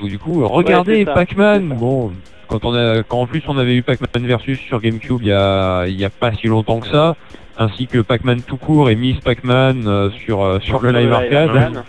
Donc, 0.00 0.08
du 0.08 0.18
coup, 0.18 0.46
regardez 0.46 1.04
ouais, 1.04 1.12
Pac-Man. 1.12 1.76
Bon, 1.78 2.12
quand 2.48 2.64
on 2.64 2.74
a, 2.74 3.02
quand 3.02 3.20
en 3.20 3.26
plus 3.26 3.42
on 3.48 3.58
avait 3.58 3.74
eu 3.74 3.82
Pac-Man 3.82 4.26
versus 4.26 4.58
sur 4.60 4.80
GameCube 4.80 5.18
il 5.22 5.28
y 5.28 5.32
a, 5.32 5.86
il 5.86 5.98
y 5.98 6.04
a 6.04 6.10
pas 6.10 6.32
si 6.32 6.46
longtemps 6.46 6.80
que 6.80 6.88
ça. 6.88 7.16
ainsi 7.58 7.86
que 7.86 7.98
Pac-Man 7.98 8.42
tout 8.42 8.56
court 8.56 8.90
et 8.90 8.96
Miss 8.96 9.18
Pac-Man 9.20 9.84
euh, 9.86 10.10
sur, 10.10 10.42
euh, 10.42 10.60
sur 10.60 10.80
le 10.80 10.92
live 10.92 11.12
arcade. 11.12 11.82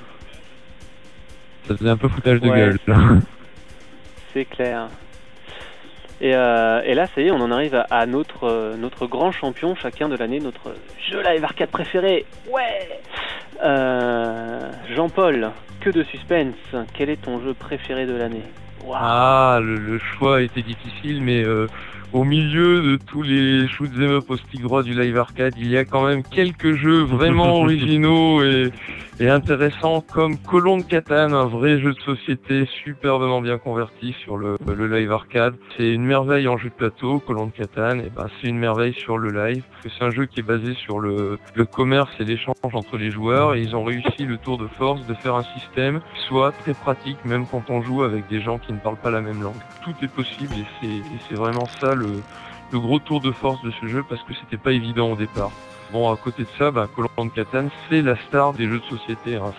Ça 1.67 1.75
faisait 1.77 1.89
un 1.89 1.97
peu 1.97 2.07
foutage 2.07 2.39
de 2.41 2.49
Ouais. 2.49 2.57
gueule. 2.57 2.79
C'est 4.33 4.45
clair. 4.45 4.87
Et, 6.19 6.33
euh, 6.35 6.81
et 6.83 6.93
là, 6.95 7.05
ça 7.13 7.21
y 7.21 7.27
est, 7.27 7.31
on 7.31 7.39
en 7.41 7.51
arrive 7.51 7.75
à, 7.75 7.81
à 7.91 8.05
notre, 8.07 8.45
euh, 8.45 8.75
notre 8.75 9.05
grand 9.05 9.31
champion, 9.31 9.75
chacun 9.75 10.09
de 10.09 10.15
l'année, 10.15 10.39
notre 10.39 10.73
jeu 11.09 11.21
live 11.21 11.43
arcade 11.43 11.69
préféré. 11.69 12.25
Ouais 12.51 12.99
Euh, 13.63 14.71
Jean-Paul, 14.95 15.51
que 15.81 15.89
de 15.91 16.03
suspense. 16.03 16.55
Quel 16.93 17.09
est 17.09 17.21
ton 17.21 17.39
jeu 17.41 17.53
préféré 17.53 18.05
de 18.05 18.15
l'année? 18.15 18.43
Ah, 18.93 19.59
le, 19.61 19.75
le 19.75 19.99
choix 19.99 20.41
était 20.41 20.61
difficile, 20.61 21.21
mais 21.21 21.43
au 22.13 22.23
milieu 22.23 22.81
de 22.81 22.95
tous 22.95 23.21
les 23.21 23.67
shoot 23.67 23.89
'em 23.97 24.11
up 24.17 24.25
au 24.29 24.37
stick 24.37 24.61
droit 24.61 24.83
du 24.83 24.93
live 24.93 25.17
arcade, 25.17 25.53
il 25.57 25.67
y 25.67 25.77
a 25.77 25.85
quand 25.85 26.05
même 26.05 26.23
quelques 26.23 26.75
jeux 26.75 27.01
vraiment 27.03 27.55
originaux 27.61 28.43
et, 28.43 28.71
et 29.19 29.29
intéressants 29.29 30.01
comme 30.01 30.37
Colon 30.37 30.77
de 30.77 30.83
Catane, 30.83 31.33
un 31.33 31.45
vrai 31.45 31.79
jeu 31.79 31.93
de 31.93 31.99
société 31.99 32.67
superbement 32.83 33.41
bien 33.41 33.57
converti 33.57 34.15
sur 34.23 34.37
le, 34.37 34.57
le 34.67 34.87
live 34.87 35.11
arcade. 35.11 35.55
C'est 35.75 35.91
une 35.93 36.05
merveille 36.05 36.47
en 36.47 36.57
jeu 36.57 36.69
de 36.69 36.73
plateau, 36.73 37.19
Colon 37.19 37.47
de 37.47 37.51
Catane, 37.51 37.99
et 38.01 38.09
ben 38.15 38.27
c'est 38.39 38.47
une 38.47 38.59
merveille 38.59 38.93
sur 38.93 39.17
le 39.17 39.31
live. 39.31 39.63
parce 39.71 39.83
que 39.83 39.89
C'est 39.97 40.05
un 40.05 40.11
jeu 40.11 40.25
qui 40.25 40.39
est 40.39 40.43
basé 40.43 40.73
sur 40.75 40.99
le, 40.99 41.39
le 41.55 41.65
commerce 41.65 42.11
et 42.19 42.23
l'échange 42.23 42.55
entre 42.73 42.97
les 42.97 43.11
joueurs 43.11 43.55
et 43.55 43.61
ils 43.61 43.75
ont 43.75 43.83
réussi 43.83 44.25
le 44.25 44.37
tour 44.37 44.57
de 44.57 44.67
force 44.67 45.05
de 45.07 45.13
faire 45.15 45.35
un 45.35 45.43
système 45.59 45.99
qui 46.15 46.21
soit 46.27 46.51
très 46.63 46.73
pratique 46.73 47.17
même 47.25 47.45
quand 47.47 47.69
on 47.69 47.81
joue 47.81 48.03
avec 48.03 48.27
des 48.27 48.41
gens 48.41 48.57
qui 48.59 48.71
ne 48.73 48.77
parlent 48.77 48.97
pas 49.01 49.11
la 49.11 49.21
même 49.21 49.41
langue. 49.41 49.55
Tout 49.83 49.93
est 50.01 50.07
possible 50.11 50.53
et 50.83 50.87
c'est 51.27 51.35
vraiment 51.35 51.65
ça 51.81 51.95
le, 51.97 52.23
gros 52.79 52.99
tour 52.99 53.21
de 53.21 53.31
force 53.31 53.61
de 53.61 53.71
ce 53.71 53.87
jeu 53.87 54.03
parce 54.07 54.21
que 54.23 54.33
c'était 54.33 54.57
pas 54.57 54.71
évident 54.71 55.11
au 55.11 55.15
départ. 55.15 55.51
Bon, 55.91 56.11
à 56.11 56.17
côté 56.17 56.43
de 56.43 56.49
ça, 56.57 56.69
bah, 56.69 56.87
Colon 56.93 57.25
de 57.25 57.29
Catane, 57.29 57.69
c'est 57.89 58.01
la 58.01 58.15
star 58.27 58.53
des 58.53 58.67
jeux 58.67 58.79
de 58.79 58.97
société. 58.97 59.37
Hein, 59.37 59.53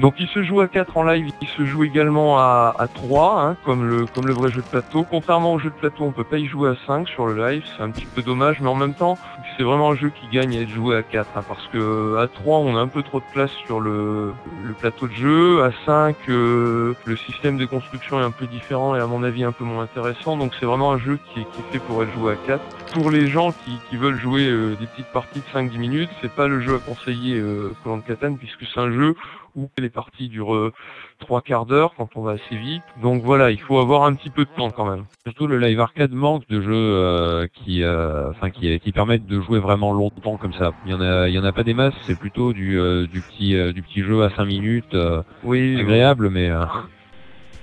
Donc 0.00 0.14
il 0.18 0.28
se 0.28 0.42
joue 0.42 0.60
à 0.60 0.68
4 0.68 0.96
en 0.96 1.02
live, 1.02 1.30
il 1.40 1.48
se 1.48 1.64
joue 1.64 1.82
également 1.82 2.38
à, 2.38 2.74
à 2.78 2.86
3, 2.86 3.40
hein, 3.42 3.56
comme, 3.64 3.88
le, 3.88 4.06
comme 4.06 4.26
le 4.26 4.32
vrai 4.32 4.50
jeu 4.50 4.62
de 4.62 4.66
plateau. 4.66 5.04
Contrairement 5.10 5.52
au 5.54 5.58
jeu 5.58 5.70
de 5.70 5.74
plateau, 5.74 6.04
on 6.04 6.12
peut 6.12 6.24
pas 6.24 6.38
y 6.38 6.46
jouer 6.46 6.70
à 6.70 6.76
5 6.86 7.08
sur 7.08 7.26
le 7.26 7.34
live, 7.48 7.64
c'est 7.76 7.82
un 7.82 7.90
petit 7.90 8.06
peu 8.06 8.22
dommage, 8.22 8.60
mais 8.60 8.68
en 8.68 8.76
même 8.76 8.94
temps, 8.94 9.18
c'est 9.56 9.64
vraiment 9.64 9.90
un 9.90 9.96
jeu 9.96 10.10
qui 10.10 10.28
gagne 10.28 10.56
à 10.56 10.60
être 10.60 10.70
joué 10.70 10.96
à 10.96 11.02
4, 11.02 11.28
hein, 11.36 11.42
parce 11.46 11.66
que 11.68 12.16
à 12.18 12.28
3, 12.28 12.58
on 12.58 12.76
a 12.76 12.80
un 12.80 12.88
peu 12.88 13.02
trop 13.02 13.18
de 13.18 13.24
place 13.32 13.50
sur 13.66 13.80
le, 13.80 14.32
le 14.64 14.74
plateau 14.74 15.08
de 15.08 15.12
jeu. 15.12 15.64
À 15.64 15.72
5, 15.84 16.14
euh, 16.28 16.94
le 17.04 17.16
système 17.16 17.56
de 17.56 17.66
construction 17.66 18.20
est 18.20 18.24
un 18.24 18.30
peu 18.30 18.46
différent 18.46 18.94
et 18.94 19.00
à 19.00 19.06
mon 19.06 19.24
avis 19.24 19.42
un 19.42 19.52
peu 19.52 19.64
moins 19.64 19.82
intéressant. 19.84 20.36
Donc 20.36 20.52
c'est 20.60 20.66
vraiment 20.66 20.92
un 20.92 20.98
jeu 20.98 21.18
qui 21.34 21.40
qui 21.52 21.60
est 21.60 21.72
fait 21.72 21.78
pour 21.80 22.02
être 22.02 22.12
joué 22.12 22.32
à 22.34 22.36
4. 22.36 22.60
Pour 22.92 23.10
les 23.10 23.28
gens 23.28 23.52
qui, 23.52 23.72
qui 23.88 23.96
veulent 23.96 24.18
jouer 24.18 24.46
euh, 24.48 24.76
des 24.78 24.86
petites 24.86 25.10
parties 25.12 25.40
de 25.40 25.58
5-10 25.58 25.78
minutes, 25.78 26.10
c'est 26.20 26.30
pas 26.30 26.46
le 26.46 26.60
jeu 26.60 26.74
à 26.74 26.78
conseiller 26.78 27.36
euh, 27.38 27.72
de 27.86 28.00
Catane 28.06 28.36
puisque 28.36 28.64
c'est 28.66 28.80
un 28.80 28.92
jeu 28.92 29.14
où 29.56 29.70
les 29.78 29.88
parties 29.88 30.28
durent 30.28 30.54
euh, 30.54 30.72
trois 31.18 31.40
quarts 31.40 31.64
d'heure 31.66 31.94
quand 31.96 32.10
on 32.16 32.22
va 32.22 32.32
assez 32.32 32.56
vite. 32.56 32.82
Donc 33.00 33.22
voilà, 33.22 33.50
il 33.50 33.60
faut 33.60 33.78
avoir 33.78 34.04
un 34.04 34.14
petit 34.14 34.30
peu 34.30 34.44
de 34.44 34.50
temps 34.56 34.70
quand 34.70 34.88
même. 34.88 35.04
Surtout 35.24 35.46
le 35.46 35.58
live 35.58 35.80
arcade 35.80 36.12
manque 36.12 36.46
de 36.48 36.60
jeux 36.60 36.72
euh, 36.74 37.46
qui, 37.52 37.82
euh, 37.82 38.28
enfin 38.30 38.50
qui, 38.50 38.78
qui 38.80 38.92
permettent 38.92 39.26
de 39.26 39.40
jouer 39.40 39.58
vraiment 39.58 39.92
longtemps 39.92 40.36
comme 40.36 40.52
ça. 40.52 40.72
Il 40.84 40.92
y 40.92 40.94
en 40.94 41.00
a, 41.00 41.28
il 41.28 41.34
y 41.34 41.38
en 41.38 41.44
a 41.44 41.52
pas 41.52 41.64
des 41.64 41.74
masses. 41.74 41.94
C'est 42.06 42.18
plutôt 42.18 42.52
du, 42.52 42.78
euh, 42.78 43.06
du 43.06 43.20
petit, 43.20 43.54
du 43.72 43.82
petit 43.82 44.02
jeu 44.02 44.22
à 44.22 44.30
5 44.30 44.44
minutes, 44.44 44.94
euh, 44.94 45.22
Oui, 45.44 45.80
agréable, 45.80 46.28
mais 46.30 46.50
euh, 46.50 46.64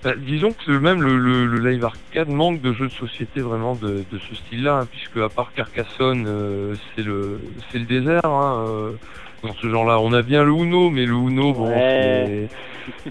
Bah, 0.03 0.13
disons 0.17 0.53
que 0.53 0.71
même 0.71 1.01
le, 1.01 1.17
le- 1.17 1.45
le 1.45 1.69
live 1.69 1.83
arcade 1.83 2.29
manque 2.29 2.61
de 2.61 2.71
jeux 2.71 2.87
de 2.87 2.93
société 2.93 3.41
vraiment 3.41 3.75
de, 3.75 4.05
de 4.11 4.17
ce 4.29 4.33
style-là, 4.35 4.79
hein, 4.81 4.87
puisque 4.89 5.17
à 5.17 5.27
part 5.27 5.51
Carcassonne, 5.53 6.25
euh, 6.27 6.73
c'est 6.95 7.03
le 7.03 7.41
c'est 7.71 7.79
le 7.79 7.85
désert. 7.85 8.23
Hein, 8.25 8.65
euh, 8.67 8.91
dans 9.43 9.53
ce 9.55 9.67
genre-là, 9.69 9.99
on 9.99 10.13
a 10.13 10.21
bien 10.21 10.43
le 10.43 10.51
Uno, 10.51 10.89
mais 10.89 11.05
le 11.05 11.13
Uno, 11.13 11.53
bon, 11.53 11.67
Ouais. 11.69 12.47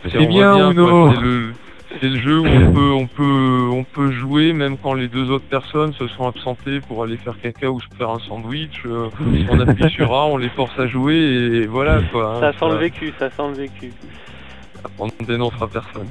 c'est 0.03 0.11
C'est 0.11 0.27
bien, 0.27 0.73
quoi. 0.75 1.13
C'est 1.15 1.21
le, 1.23 1.53
c'est 2.01 2.09
le 2.09 2.17
jeu 2.21 2.39
où 2.41 2.47
on 2.47 2.73
peut 2.73 2.91
on 2.93 3.07
peut 3.07 3.69
on 3.71 3.85
peut 3.85 4.11
jouer 4.11 4.53
même 4.55 4.77
quand 4.79 4.95
les 4.95 5.09
deux 5.09 5.31
autres 5.31 5.45
personnes 5.47 5.93
se 5.95 6.07
sont 6.09 6.27
absentées 6.27 6.81
pour 6.81 7.03
aller 7.03 7.17
faire 7.19 7.39
caca 7.41 7.71
ou 7.71 7.81
se 7.81 7.87
faire 7.99 8.09
un 8.11 8.19
sandwich. 8.21 8.83
euh, 8.87 9.09
on 9.51 9.61
appuie 9.61 9.91
sur 9.91 10.15
A, 10.15 10.25
on 10.27 10.39
les 10.39 10.49
force 10.51 10.79
à 10.79 10.87
jouer 10.87 11.17
et 11.17 11.67
voilà 11.67 12.01
quoi. 12.13 12.37
hein, 12.37 12.41
Ça 12.41 12.53
sent 12.59 12.73
le 12.73 12.77
vécu, 12.79 13.13
ça 13.19 13.29
sent 13.31 13.43
le 13.49 13.55
vécu. 13.55 13.93
On 14.99 15.07
ne 15.07 15.27
dénoncera 15.27 15.67
personne. 15.69 16.09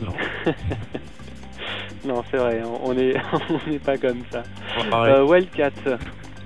Non, 2.06 2.22
c'est 2.30 2.36
vrai, 2.36 2.62
on 2.64 2.90
on 2.90 2.96
est, 2.96 3.16
on 3.50 3.70
n'est 3.70 3.78
pas 3.78 3.96
comme 3.98 4.20
ça. 4.30 4.44
Euh, 4.92 5.24
Wildcat, 5.24 5.72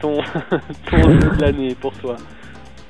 ton, 0.01 0.19
ton 0.91 1.03
jeu 1.03 1.37
de 1.37 1.41
l'année 1.41 1.75
pour 1.75 1.93
toi. 1.95 2.17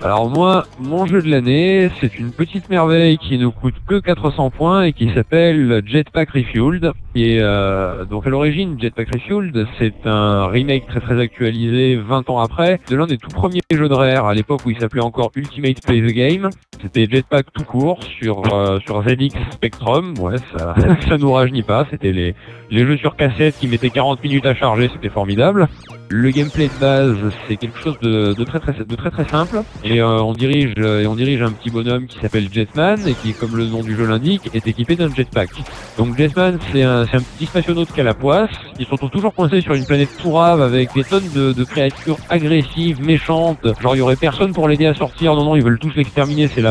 Alors 0.03 0.31
moi, 0.31 0.65
mon 0.79 1.05
jeu 1.05 1.21
de 1.21 1.29
l'année, 1.29 1.91
c'est 2.01 2.19
une 2.19 2.33
petite 2.33 2.71
merveille 2.71 3.19
qui 3.19 3.37
ne 3.37 3.49
coûte 3.49 3.75
que 3.87 3.99
400 4.01 4.49
points 4.51 4.85
et 4.85 4.93
qui 4.95 5.13
s'appelle 5.13 5.83
Jetpack 5.85 6.31
Refueled. 6.31 6.93
Et 7.15 7.39
euh, 7.41 8.07
donc 8.07 8.27
à 8.27 8.31
l'origine, 8.31 8.81
Jetpack 8.81 9.09
Refueled, 9.13 9.67
c'est 9.79 10.07
un 10.07 10.47
remake 10.47 10.87
très 10.87 11.01
très 11.01 11.21
actualisé 11.21 11.97
20 11.97 12.31
ans 12.31 12.39
après 12.39 12.81
de 12.89 12.97
l'un 12.97 13.07
des 13.07 13.19
tout 13.19 13.29
premiers 13.29 13.61
jeux 13.71 13.91
de 13.91 13.95
Rare 13.95 14.27
à 14.27 14.33
l'époque 14.33 14.63
où 14.65 14.71
il 14.71 14.79
s'appelait 14.79 15.03
encore 15.03 15.33
Ultimate 15.35 15.83
Play 15.85 16.01
the 16.01 16.15
Game. 16.15 16.49
C'était 16.83 17.07
Jetpack 17.11 17.53
tout 17.53 17.65
court 17.65 18.03
sur 18.03 18.43
euh, 18.55 18.79
sur 18.81 19.03
ZX 19.03 19.35
Spectrum. 19.53 20.15
Ouais, 20.19 20.37
ça 20.57 20.75
ça 21.09 21.19
nous 21.19 21.33
rajeunit 21.33 21.63
pas. 21.63 21.87
C'était 21.91 22.13
les 22.13 22.35
les 22.71 22.87
jeux 22.87 22.97
sur 22.97 23.17
cassette 23.17 23.59
qui 23.59 23.67
mettaient 23.67 23.91
40 23.91 24.23
minutes 24.23 24.47
à 24.47 24.55
charger, 24.55 24.89
c'était 24.93 25.09
formidable. 25.09 25.69
Le 26.09 26.31
gameplay 26.31 26.69
de 26.69 26.81
base, 26.81 27.17
c'est 27.47 27.57
quelque 27.57 27.79
chose 27.79 27.97
de, 28.01 28.33
de 28.33 28.45
très 28.45 28.59
très 28.59 28.73
de 28.73 28.97
très 28.97 29.11
très 29.11 29.29
simple. 29.29 29.63
Et 29.85 30.01
euh, 30.01 30.23
on 30.23 30.33
dirige 30.33 30.75
euh, 30.79 31.03
et 31.03 31.07
on 31.07 31.15
dirige 31.15 31.43
un 31.43 31.53
petit 31.53 31.71
bonhomme 31.71 32.07
qui 32.07 32.19
s'appelle 32.19 32.49
Jetman 32.53 33.07
et 33.07 33.15
qui, 33.15 33.33
comme 33.33 33.57
le 33.57 33.67
nom 33.67 33.83
du 33.83 33.95
jeu 33.95 34.07
l'indique, 34.07 34.51
est 34.55 34.67
équipé 34.67 34.97
d'un 34.97 35.13
jetpack. 35.13 35.51
Donc 35.99 36.17
Jetman, 36.17 36.59
c'est 36.73 36.83
un, 36.83 37.03
un 37.03 37.21
petit 37.21 37.47
spationaute 37.47 37.93
qu'à 37.93 38.03
la 38.03 38.15
poisse. 38.15 38.51
Ils 38.79 38.87
retrouvent 38.87 39.11
toujours 39.11 39.35
coincés 39.35 39.61
sur 39.61 39.75
une 39.75 39.85
planète 39.85 40.11
pourrave 40.21 40.63
avec 40.63 40.93
des 40.95 41.05
tonnes 41.05 41.31
de, 41.35 41.53
de 41.53 41.65
créatures 41.65 42.19
agressives, 42.29 43.01
méchantes. 43.03 43.67
Genre 43.81 43.95
il 43.95 43.99
y 43.99 44.03
aurait 44.03 44.17
personne 44.17 44.53
pour 44.53 44.69
l'aider 44.69 44.87
à 44.87 44.95
sortir. 44.95 45.35
Non 45.35 45.45
non, 45.45 45.57
ils 45.57 45.63
veulent 45.63 45.79
tous 45.79 45.95
l'exterminer, 45.95 46.49
c'est 46.49 46.63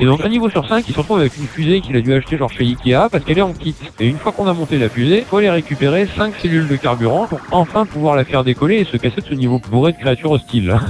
Et 0.00 0.04
donc 0.06 0.24
un 0.24 0.28
niveau 0.28 0.50
sur 0.50 0.66
5, 0.66 0.84
il 0.88 0.92
se 0.92 0.98
retrouve 0.98 1.18
avec 1.18 1.36
une 1.36 1.46
fusée 1.46 1.80
qu'il 1.80 1.96
a 1.96 2.00
dû 2.00 2.12
acheter 2.14 2.36
genre 2.36 2.50
chez 2.50 2.64
Ikea 2.64 3.08
parce 3.10 3.24
qu'elle 3.24 3.38
est 3.38 3.42
en 3.42 3.52
kit. 3.52 3.74
Et 3.98 4.06
une 4.06 4.18
fois 4.18 4.32
qu'on 4.32 4.46
a 4.46 4.52
monté 4.52 4.78
la 4.78 4.88
fusée, 4.88 5.24
faut 5.28 5.38
aller 5.38 5.50
récupérer 5.50 6.08
5 6.16 6.34
cellules 6.40 6.68
de 6.68 6.76
carburant 6.76 7.26
pour 7.26 7.40
enfin 7.50 7.86
pouvoir 7.86 8.16
la 8.16 8.24
faire 8.24 8.44
décoller 8.44 8.76
et 8.76 8.84
se 8.84 8.96
casser 8.96 9.20
de 9.20 9.26
ce 9.26 9.34
niveau 9.34 9.60
bourré 9.70 9.92
de 9.92 9.98
créatures 9.98 10.32
hostiles. 10.32 10.76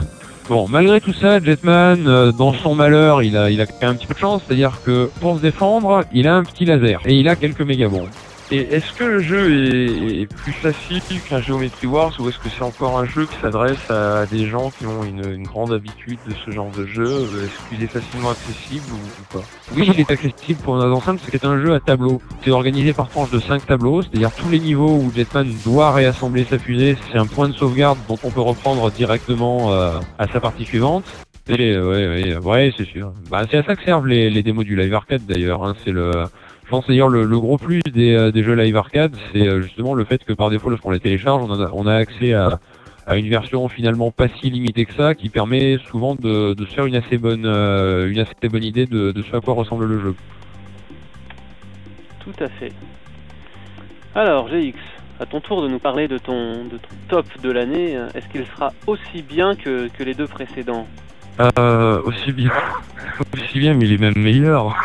Bon, 0.51 0.67
malgré 0.69 1.01
tout 1.01 1.13
ça, 1.13 1.39
Jetman, 1.39 2.09
euh, 2.09 2.33
dans 2.33 2.53
son 2.53 2.75
malheur, 2.75 3.23
il 3.23 3.37
a, 3.37 3.51
il 3.51 3.61
a 3.61 3.67
un 3.83 3.95
petit 3.95 4.09
peu 4.09 4.15
de 4.15 4.19
chance, 4.19 4.43
c'est-à-dire 4.45 4.81
que 4.85 5.09
pour 5.21 5.37
se 5.37 5.43
défendre, 5.43 6.03
il 6.13 6.27
a 6.27 6.35
un 6.35 6.43
petit 6.43 6.65
laser 6.65 6.99
et 7.05 7.15
il 7.15 7.29
a 7.29 7.37
quelques 7.37 7.61
mégabombes. 7.61 8.09
Et 8.53 8.63
est-ce 8.75 8.93
que 8.95 9.05
le 9.05 9.21
jeu 9.21 10.23
est, 10.23 10.27
plus 10.27 10.53
facile 10.53 11.01
qu'un 11.29 11.41
Geometry 11.41 11.87
Wars 11.87 12.13
ou 12.19 12.29
est-ce 12.29 12.39
que 12.39 12.49
c'est 12.49 12.65
encore 12.65 12.99
un 12.99 13.05
jeu 13.05 13.27
qui 13.27 13.37
s'adresse 13.41 13.89
à 13.91 14.27
des 14.27 14.47
gens 14.47 14.71
qui 14.71 14.87
ont 14.87 15.05
une, 15.05 15.45
grande 15.45 15.73
habitude 15.73 16.19
de 16.27 16.35
ce 16.45 16.51
genre 16.51 16.71
de 16.77 16.85
jeu? 16.85 17.29
Est-ce 17.45 17.69
qu'il 17.69 17.85
est 17.85 17.87
facilement 17.87 18.31
accessible 18.31 18.87
ou, 18.93 19.39
pas? 19.39 19.45
Oui, 19.77 19.89
il 19.95 20.01
est 20.01 20.11
accessible 20.11 20.61
pour 20.63 20.77
raison 20.77 21.01
simple, 21.01 21.21
c'est 21.25 21.31
que 21.31 21.39
c'est 21.39 21.47
un 21.47 21.61
jeu 21.61 21.75
à 21.75 21.81
tableau. 21.81 22.21
C'est 22.43 22.51
organisé 22.51 22.93
par 22.93 23.09
tranches 23.09 23.31
de 23.31 23.39
5 23.39 23.67
tableaux, 23.67 24.03
c'est-à-dire 24.03 24.33
tous 24.33 24.49
les 24.49 24.59
niveaux 24.59 24.97
où 24.97 25.13
Jetman 25.15 25.49
doit 25.65 25.93
réassembler 25.93 26.45
sa 26.45 26.59
fusée, 26.59 26.97
c'est 27.13 27.19
un 27.19 27.27
point 27.27 27.49
de 27.49 27.55
sauvegarde 27.55 27.99
dont 28.09 28.19
on 28.25 28.31
peut 28.31 28.41
reprendre 28.41 28.91
directement 28.91 29.73
euh, 29.73 30.01
à 30.19 30.27
sa 30.27 30.41
partie 30.41 30.65
suivante. 30.65 31.05
Et, 31.49 31.79
ouais, 31.79 32.09
ouais, 32.09 32.37
ouais, 32.37 32.75
c'est 32.77 32.87
sûr. 32.87 33.13
Bah, 33.31 33.45
c'est 33.49 33.59
à 33.59 33.63
ça 33.63 33.77
que 33.77 33.85
servent 33.85 34.07
les, 34.07 34.29
les 34.29 34.43
démos 34.43 34.65
du 34.65 34.75
live 34.75 34.95
arcade 34.95 35.23
d'ailleurs. 35.27 35.65
Hein. 35.65 35.75
C'est 35.85 35.91
le, 35.91 36.25
je 36.71 36.77
pense 36.77 36.87
d'ailleurs 36.87 37.09
le, 37.09 37.25
le 37.25 37.41
gros 37.41 37.59
plus 37.59 37.83
des, 37.93 38.15
euh, 38.15 38.31
des 38.31 38.45
jeux 38.45 38.55
live 38.55 38.77
arcade, 38.77 39.17
c'est 39.33 39.45
euh, 39.45 39.61
justement 39.61 39.93
le 39.93 40.05
fait 40.05 40.23
que 40.23 40.33
par 40.33 40.51
défaut, 40.51 40.71
lorsqu'on 40.71 40.93
les 40.93 41.01
télécharge, 41.01 41.43
on 41.43 41.51
a, 41.51 41.69
on 41.73 41.85
a 41.89 41.97
accès 41.97 42.33
à, 42.33 42.61
à 43.09 43.17
une 43.17 43.29
version 43.29 43.69
finalement 43.69 44.13
pas 44.13 44.29
si 44.29 44.51
limitée 44.51 44.85
que 44.85 44.95
ça, 44.95 45.17
qui 45.17 45.31
permet 45.31 45.79
souvent 45.91 46.15
de, 46.15 46.55
de 46.55 46.65
se 46.65 46.73
faire 46.73 46.87
une 46.87 46.95
assez 46.95 47.19
bonne, 47.19 47.43
euh, 47.45 48.09
une 48.09 48.21
assez 48.21 48.49
bonne 48.49 48.63
idée 48.63 48.87
de, 48.87 49.11
de 49.11 49.21
ce 49.21 49.35
à 49.35 49.41
quoi 49.41 49.55
ressemble 49.55 49.85
le 49.87 50.01
jeu. 50.01 50.15
Tout 52.21 52.45
à 52.45 52.49
fait. 52.49 52.71
Alors, 54.15 54.47
GX, 54.49 54.79
à 55.19 55.27
ton 55.27 55.41
tour 55.41 55.63
de 55.63 55.67
nous 55.67 55.81
parler 55.81 56.07
de 56.07 56.19
ton, 56.19 56.67
de 56.67 56.77
ton 56.77 56.95
top 57.09 57.27
de 57.43 57.51
l'année. 57.51 57.99
Est-ce 58.15 58.29
qu'il 58.29 58.47
sera 58.47 58.73
aussi 58.87 59.23
bien 59.23 59.57
que, 59.57 59.89
que 59.89 60.05
les 60.05 60.15
deux 60.15 60.29
précédents? 60.29 60.87
Euh, 61.59 62.01
Aussi 62.05 62.31
bien. 62.31 62.53
Aussi 63.35 63.59
bien, 63.59 63.75
mais 63.75 63.87
il 63.87 63.95
est 63.95 63.99
même 64.01 64.19
meilleur. 64.19 64.77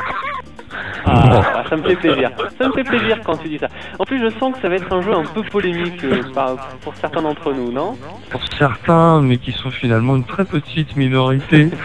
Ah, 1.05 1.63
ça 1.75 1.81
me 1.81 1.95
fait 1.95 1.95
plaisir. 1.95 2.31
Ça 2.59 2.67
me 2.67 2.73
fait 2.73 2.83
plaisir 2.83 3.19
quand 3.25 3.37
tu 3.37 3.47
dis 3.49 3.57
ça. 3.57 3.67
En 3.99 4.05
plus, 4.05 4.19
je 4.19 4.29
sens 4.37 4.53
que 4.55 4.61
ça 4.61 4.69
va 4.69 4.75
être 4.75 4.91
un 4.91 5.01
jeu 5.01 5.13
un 5.13 5.23
peu 5.25 5.43
polémique 5.43 6.03
euh, 6.03 6.21
par- 6.33 6.55
pour 6.81 6.95
certains 6.95 7.21
d'entre 7.21 7.53
nous, 7.53 7.71
non? 7.71 7.97
Pour 8.29 8.41
certains, 8.57 9.21
mais 9.21 9.37
qui 9.37 9.51
sont 9.51 9.71
finalement 9.71 10.15
une 10.15 10.23
très 10.25 10.45
petite 10.45 10.95
minorité. 10.95 11.69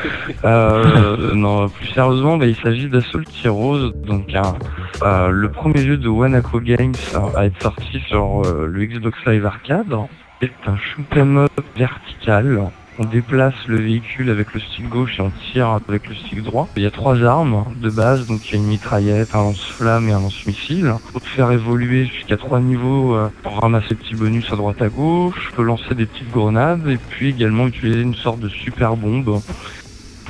Euh, 0.45 1.35
non, 1.35 1.69
plus 1.69 1.87
sérieusement, 1.89 2.37
bah, 2.39 2.47
il 2.47 2.57
s'agit 2.57 2.89
d'Assault 2.89 3.21
Heroes, 3.45 3.91
donc 4.07 4.35
un, 4.35 4.55
euh, 5.03 5.29
le 5.29 5.51
premier 5.51 5.79
jeu 5.85 5.97
de 5.97 6.09
Wanako 6.09 6.61
Games 6.61 6.95
à 7.37 7.47
être 7.47 7.61
sorti 7.63 8.01
sur 8.09 8.43
euh, 8.47 8.67
le 8.67 8.85
Xbox 8.87 9.19
Live 9.27 9.45
Arcade. 9.45 9.95
C'est 10.41 10.51
un 10.67 10.77
shoot 10.77 11.05
'em 11.17 11.37
up 11.39 11.51
vertical. 11.77 12.71
On 13.01 13.07
déplace 13.07 13.55
le 13.67 13.79
véhicule 13.79 14.29
avec 14.29 14.53
le 14.53 14.61
stick 14.61 14.87
gauche 14.91 15.19
et 15.19 15.23
on 15.23 15.33
tire 15.51 15.69
avec 15.69 16.07
le 16.07 16.15
stick 16.15 16.43
droit. 16.43 16.69
Il 16.77 16.83
y 16.83 16.87
a 16.87 16.91
trois 16.91 17.23
armes 17.23 17.65
de 17.81 17.89
base, 17.89 18.27
donc 18.27 18.47
il 18.47 18.53
y 18.53 18.59
a 18.59 18.63
une 18.63 18.69
mitraillette, 18.69 19.35
un 19.35 19.39
lance-flamme 19.39 20.11
et 20.11 20.13
un 20.13 20.21
lance-missile. 20.21 20.93
Pour 21.11 21.23
faire 21.23 21.51
évoluer 21.51 22.05
jusqu'à 22.05 22.37
trois 22.37 22.61
niveaux 22.61 23.15
euh, 23.15 23.31
pour 23.43 23.59
ramasser 23.59 23.95
petits 23.95 24.15
bonus 24.15 24.53
à 24.53 24.57
droite 24.57 24.83
à 24.83 24.91
gauche. 24.91 25.49
Je 25.49 25.57
peux 25.57 25.63
lancer 25.63 25.95
des 25.95 26.05
petites 26.05 26.31
grenades 26.31 26.87
et 26.89 26.99
puis 26.99 27.31
également 27.31 27.67
utiliser 27.67 28.03
une 28.03 28.15
sorte 28.15 28.39
de 28.39 28.51
super 28.51 28.97
bombe 28.97 29.41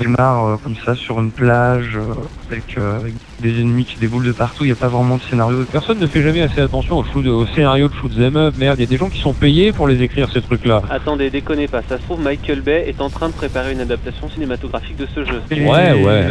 démarre 0.01 0.45
euh, 0.45 0.57
comme 0.57 0.75
ça 0.85 0.95
sur 0.95 1.19
une 1.19 1.31
plage 1.31 1.95
euh, 1.95 2.13
avec, 2.49 2.77
euh, 2.77 2.99
avec, 2.99 3.13
des 3.39 3.61
ennemis 3.61 3.85
qui 3.85 3.97
déboulent 3.97 4.25
de 4.25 4.31
partout. 4.31 4.63
Il 4.63 4.67
n'y 4.67 4.73
a 4.73 4.75
pas 4.75 4.87
vraiment 4.87 5.17
de 5.17 5.21
scénario. 5.23 5.63
Personne 5.71 5.99
ne 5.99 6.07
fait 6.07 6.21
jamais 6.21 6.41
assez 6.41 6.61
attention 6.61 6.97
au, 6.97 7.03
shoot, 7.03 7.25
au 7.25 7.45
scénario 7.47 7.87
de 7.87 7.93
shoot 7.93 8.15
them 8.15 8.37
up. 8.37 8.55
Merde, 8.57 8.77
il 8.79 8.81
y 8.81 8.85
a 8.85 8.89
des 8.89 8.97
gens 8.97 9.09
qui 9.09 9.19
sont 9.19 9.33
payés 9.33 9.71
pour 9.71 9.87
les 9.87 10.01
écrire 10.01 10.29
ces 10.31 10.41
trucs-là. 10.41 10.81
Attendez, 10.89 11.29
déconnez 11.29 11.67
pas. 11.67 11.81
Ça 11.87 11.97
se 11.97 12.03
trouve, 12.03 12.21
Michael 12.21 12.61
Bay 12.61 12.85
est 12.87 13.01
en 13.01 13.09
train 13.09 13.29
de 13.29 13.33
préparer 13.33 13.73
une 13.73 13.81
adaptation 13.81 14.29
cinématographique 14.29 14.97
de 14.97 15.07
ce 15.13 15.25
jeu. 15.25 15.41
Et... 15.51 15.65
Ouais, 15.65 15.93
ouais. 16.03 16.27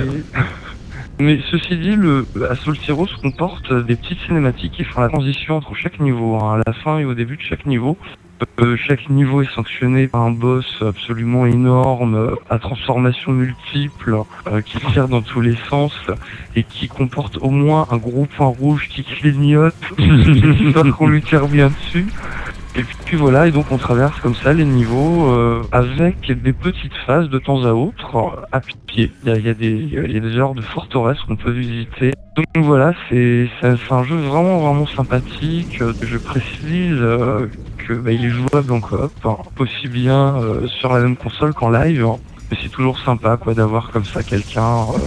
Mais 1.19 1.39
ceci 1.51 1.77
dit, 1.77 1.97
le 1.97 2.27
Assault 2.49 2.73
Heroes 2.89 3.09
comporte 3.21 3.75
des 3.75 3.95
petites 3.95 4.21
cinématiques 4.27 4.73
qui 4.73 4.85
font 4.85 5.03
la 5.03 5.09
transition 5.09 5.57
entre 5.57 5.75
chaque 5.75 6.01
niveau, 6.01 6.37
hein, 6.37 6.55
à 6.55 6.63
la 6.67 6.73
fin 6.73 6.99
et 6.99 7.05
au 7.05 7.13
début 7.13 7.37
de 7.37 7.43
chaque 7.43 7.67
niveau. 7.67 7.99
Euh, 8.61 8.77
chaque 8.77 9.09
niveau 9.11 9.43
est 9.43 9.55
sanctionné 9.55 10.09
par 10.09 10.23
un 10.23 10.31
boss 10.31 10.67
absolument 10.81 11.47
énorme, 11.47 12.37
à 12.49 12.59
transformation 12.59 13.33
multiple, 13.33 14.17
euh, 14.47 14.63
qui 14.63 14.79
tire 14.79 15.09
dans 15.09 15.23
tous 15.23 15.41
les 15.41 15.57
sens 15.69 15.93
et 16.57 16.63
qui 16.63 16.89
comporte 16.89 17.39
au 17.39 17.51
moins 17.51 17.87
un 17.91 17.97
gros 17.97 18.27
point 18.27 18.47
rouge 18.47 18.89
qui 18.89 19.05
clignote, 19.05 19.75
histoire 19.99 20.97
qu'on 20.97 21.09
lui 21.09 21.23
tire 21.23 21.49
bien 21.49 21.69
dessus. 21.69 22.07
Et 22.77 22.85
puis 23.05 23.17
voilà, 23.17 23.49
et 23.49 23.51
donc 23.51 23.73
on 23.73 23.79
traverse 23.79 24.19
comme 24.21 24.37
ça 24.37 24.53
les 24.53 24.65
niveaux 24.65 25.33
euh, 25.33 25.63
avec 25.73 26.31
des 26.31 26.53
petites 26.53 26.95
phases 27.05 27.29
de 27.29 27.39
temps 27.39 27.65
à 27.65 27.73
autre 27.73 28.47
à 28.53 28.61
pied. 28.61 29.11
Il 29.25 29.29
y 29.29 29.33
a, 29.33 29.37
il 29.39 29.47
y 29.47 29.49
a 29.49 29.55
des, 29.55 29.71
il 29.71 30.13
y 30.13 30.17
a 30.17 30.21
des 30.21 30.33
genres 30.33 30.55
de 30.55 30.63
forteresses 30.63 31.21
qu'on 31.27 31.37
peut 31.37 31.51
visiter. 31.51 32.13
Donc 32.37 32.65
voilà, 32.65 32.93
c'est 33.09 33.49
un 33.91 34.05
jeu 34.05 34.17
vraiment 34.17 34.59
vraiment 34.59 34.87
sympathique. 34.87 35.83
Je 36.01 36.17
précise 36.17 36.97
euh, 37.01 37.49
que 37.79 37.93
bah, 37.95 38.13
il 38.13 38.25
est 38.25 38.31
jouable 38.31 38.73
en 38.73 38.81
coop, 38.81 39.13
hein, 39.25 39.37
aussi 39.59 39.89
bien 39.89 40.37
euh, 40.37 40.67
sur 40.69 40.93
la 40.93 41.01
même 41.01 41.17
console 41.17 41.53
qu'en 41.55 41.71
live. 41.71 42.05
Hein. 42.05 42.19
Mais 42.51 42.57
c'est 42.63 42.69
toujours 42.69 42.99
sympa 43.01 43.37
quoi 43.37 43.55
d'avoir 43.55 43.91
comme 43.91 44.05
ça 44.05 44.23
quelqu'un 44.23 44.63
euh, 44.63 44.99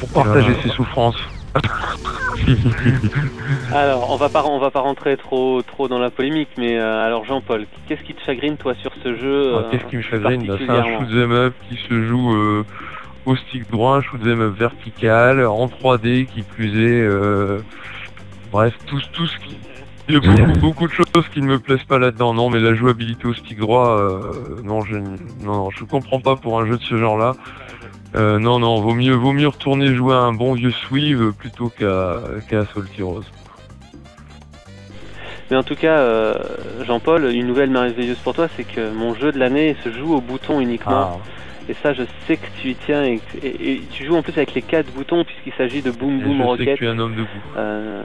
pour 0.00 0.08
partager 0.08 0.54
ses 0.62 0.70
souffrances. 0.70 1.20
alors, 3.74 4.10
on 4.10 4.16
va 4.16 4.28
pas 4.28 4.44
on 4.44 4.58
va 4.58 4.70
pas 4.70 4.80
rentrer 4.80 5.16
trop 5.16 5.62
trop 5.62 5.88
dans 5.88 5.98
la 5.98 6.10
polémique, 6.10 6.50
mais 6.56 6.78
euh, 6.78 7.04
alors 7.04 7.24
Jean-Paul, 7.24 7.66
qu'est-ce 7.86 8.02
qui 8.02 8.14
te 8.14 8.22
chagrine 8.24 8.56
toi 8.56 8.74
sur 8.74 8.92
ce 9.02 9.16
jeu 9.16 9.54
ah, 9.56 9.64
Qu'est-ce 9.70 9.84
qui 9.84 9.96
me 9.96 10.02
chagrine 10.02 10.46
bah, 10.46 10.56
C'est 10.58 10.70
un 10.70 10.84
shoot'em 10.84 11.32
up 11.32 11.54
qui 11.68 11.76
se 11.76 12.06
joue 12.06 12.34
euh, 12.34 12.64
au 13.26 13.36
stick 13.36 13.70
droit, 13.70 13.96
un 13.96 14.02
shoot'em 14.02 14.40
up 14.40 14.54
vertical 14.56 15.46
en 15.46 15.66
3D 15.66 16.26
qui 16.26 16.42
plus 16.42 16.68
est. 16.68 17.02
Euh, 17.02 17.58
bref, 18.52 18.74
tout 18.86 19.00
tout 19.12 19.26
ce 19.26 19.38
qui 19.38 19.56
il 20.10 20.14
y 20.14 20.16
a 20.16 20.46
beaucoup, 20.46 20.58
beaucoup, 20.58 20.88
de 20.88 20.92
choses 20.92 21.28
qui 21.32 21.40
ne 21.40 21.46
me 21.46 21.58
plaisent 21.58 21.84
pas 21.84 21.98
là-dedans. 21.98 22.34
Non, 22.34 22.50
mais 22.50 22.58
la 22.58 22.74
jouabilité 22.74 23.26
au 23.26 23.34
stick 23.34 23.58
droit, 23.58 23.90
euh, 23.90 24.60
non, 24.64 24.82
je, 24.82 24.96
non, 24.96 25.16
non, 25.44 25.70
je 25.70 25.84
comprends 25.84 26.20
pas 26.20 26.36
pour 26.36 26.60
un 26.60 26.66
jeu 26.66 26.76
de 26.76 26.82
ce 26.82 26.96
genre-là. 26.96 27.34
Euh, 28.16 28.38
non, 28.38 28.58
non, 28.58 28.80
vaut 28.80 28.94
mieux, 28.94 29.14
vaut 29.14 29.32
mieux 29.32 29.48
retourner 29.48 29.94
jouer 29.94 30.14
à 30.14 30.18
un 30.18 30.32
bon 30.32 30.54
vieux 30.54 30.72
Swive 30.72 31.32
plutôt 31.32 31.68
qu'à 31.68 32.20
qu'à 32.48 32.64
Salty 32.66 33.02
Rose. 33.02 33.30
Mais 35.50 35.56
en 35.56 35.62
tout 35.62 35.74
cas, 35.74 35.98
euh, 35.98 36.34
Jean-Paul, 36.86 37.24
une 37.32 37.46
nouvelle 37.46 37.70
merveilleuse 37.70 38.18
pour 38.18 38.34
toi, 38.34 38.48
c'est 38.56 38.64
que 38.64 38.92
mon 38.92 39.14
jeu 39.14 39.32
de 39.32 39.38
l'année 39.38 39.76
se 39.82 39.90
joue 39.92 40.14
au 40.14 40.20
bouton 40.20 40.60
uniquement. 40.60 41.18
Ah. 41.18 41.30
Et 41.68 41.74
ça, 41.82 41.92
je 41.92 42.02
sais 42.26 42.36
que 42.36 42.46
tu 42.60 42.70
y 42.70 42.74
tiens 42.74 43.04
et, 43.04 43.20
et, 43.42 43.72
et, 43.72 43.80
tu 43.92 44.04
joues 44.04 44.16
en 44.16 44.22
plus 44.22 44.32
avec 44.32 44.54
les 44.54 44.62
quatre 44.62 44.92
boutons 44.92 45.24
puisqu'il 45.24 45.52
s'agit 45.52 45.82
de 45.82 45.90
Boom 45.90 46.20
Boom 46.20 46.38
je 46.38 46.42
Rocket. 46.42 46.66
Sais 46.66 46.72
que 46.74 46.78
tu 46.78 46.84
es 46.86 46.88
un 46.88 46.98
homme 46.98 47.14
de 47.14 47.22
goût. 47.22 47.28
Euh, 47.56 48.02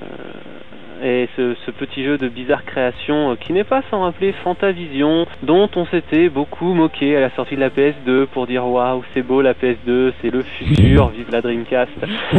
et 1.04 1.28
ce, 1.36 1.56
ce, 1.66 1.72
petit 1.72 2.04
jeu 2.04 2.18
de 2.18 2.28
bizarre 2.28 2.64
création 2.66 3.32
euh, 3.32 3.36
qui 3.36 3.54
n'est 3.54 3.64
pas 3.64 3.82
sans 3.90 4.02
rappeler 4.02 4.34
Fantavision, 4.44 5.26
dont 5.44 5.70
on 5.76 5.86
s'était 5.86 6.30
beaucoup 6.30 6.74
moqué 6.74 7.16
à 7.16 7.20
la 7.20 7.30
sortie 7.32 7.56
de 7.56 7.60
la 7.62 7.70
PS2 7.70 8.26
pour 8.28 8.48
dire 8.48 8.66
waouh 8.66 9.04
c'est 9.14 9.22
beau 9.22 9.42
la 9.42 9.54
PS2, 9.54 10.14
c'est 10.22 10.32
le 10.32 10.42
futur, 10.42 11.10
vive 11.16 11.32
la 11.32 11.42
Dreamcast, 11.42 11.92
euh, 12.04 12.38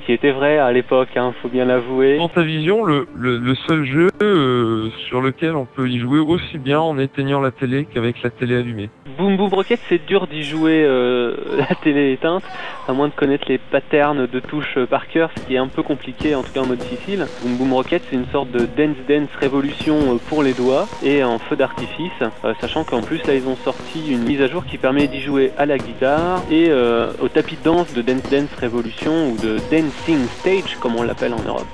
ce 0.00 0.06
qui 0.06 0.12
était 0.12 0.32
vrai 0.32 0.58
à 0.58 0.72
l'époque, 0.72 1.16
hein, 1.16 1.34
faut 1.42 1.48
bien 1.48 1.64
l'avouer. 1.64 2.16
Fantavision, 2.18 2.84
le, 2.84 3.06
le, 3.16 3.38
le, 3.38 3.54
seul 3.54 3.84
jeu 3.84 4.08
euh, 4.22 4.88
sur 5.08 5.20
lequel 5.20 5.54
on 5.56 5.66
peut 5.66 5.88
y 5.88 5.98
jouer 5.98 6.18
aussi 6.18 6.58
bien 6.58 6.80
en 6.80 6.98
éteignant 6.98 7.40
la 7.40 7.50
télé 7.50 7.86
qu'avec 7.86 8.22
la 8.22 8.30
télé 8.30 8.56
allumée. 8.56 8.90
Boom 9.18 9.36
Boom 9.36 9.52
Rocket, 9.52 9.80
c'est 9.88 10.06
dur 10.06 10.28
d'y 10.28 10.44
jouer 10.44 10.84
euh, 10.84 11.34
la 11.58 11.74
télé 11.74 12.12
éteinte, 12.12 12.44
à 12.86 12.92
moins 12.92 13.08
de 13.08 13.12
connaître 13.12 13.46
les 13.48 13.58
patterns 13.58 14.28
de 14.28 14.38
touches 14.38 14.78
par 14.88 15.08
cœur, 15.08 15.30
ce 15.36 15.42
qui 15.42 15.56
est 15.56 15.58
un 15.58 15.66
peu 15.66 15.82
compliqué 15.82 16.36
en 16.36 16.44
tout 16.44 16.52
cas 16.52 16.60
en 16.60 16.66
mode 16.66 16.78
difficile. 16.78 17.26
Boom 17.42 17.56
Boom 17.56 17.72
Rocket 17.72 18.00
c'est 18.08 18.14
une 18.14 18.28
sorte 18.28 18.52
de 18.52 18.60
Dance 18.60 18.96
Dance 19.08 19.28
Révolution 19.40 20.20
pour 20.28 20.44
les 20.44 20.52
doigts 20.52 20.86
et 21.02 21.24
en 21.24 21.40
feu 21.40 21.56
d'artifice, 21.56 22.12
euh, 22.22 22.54
sachant 22.60 22.84
qu'en 22.84 23.00
plus 23.00 23.18
là 23.26 23.34
ils 23.34 23.48
ont 23.48 23.56
sorti 23.56 24.08
une 24.08 24.22
mise 24.22 24.40
à 24.40 24.46
jour 24.46 24.64
qui 24.64 24.78
permet 24.78 25.08
d'y 25.08 25.20
jouer 25.20 25.50
à 25.58 25.66
la 25.66 25.78
guitare 25.78 26.40
et 26.48 26.66
euh, 26.68 27.10
au 27.20 27.26
tapis 27.26 27.56
de 27.56 27.64
danse 27.64 27.92
de 27.94 28.02
Dance 28.02 28.30
Dance 28.30 28.54
Révolution 28.60 29.30
ou 29.30 29.36
de 29.36 29.56
Dancing 29.68 30.28
Stage 30.38 30.76
comme 30.78 30.94
on 30.94 31.02
l'appelle 31.02 31.34
en 31.34 31.42
Europe. 31.42 31.66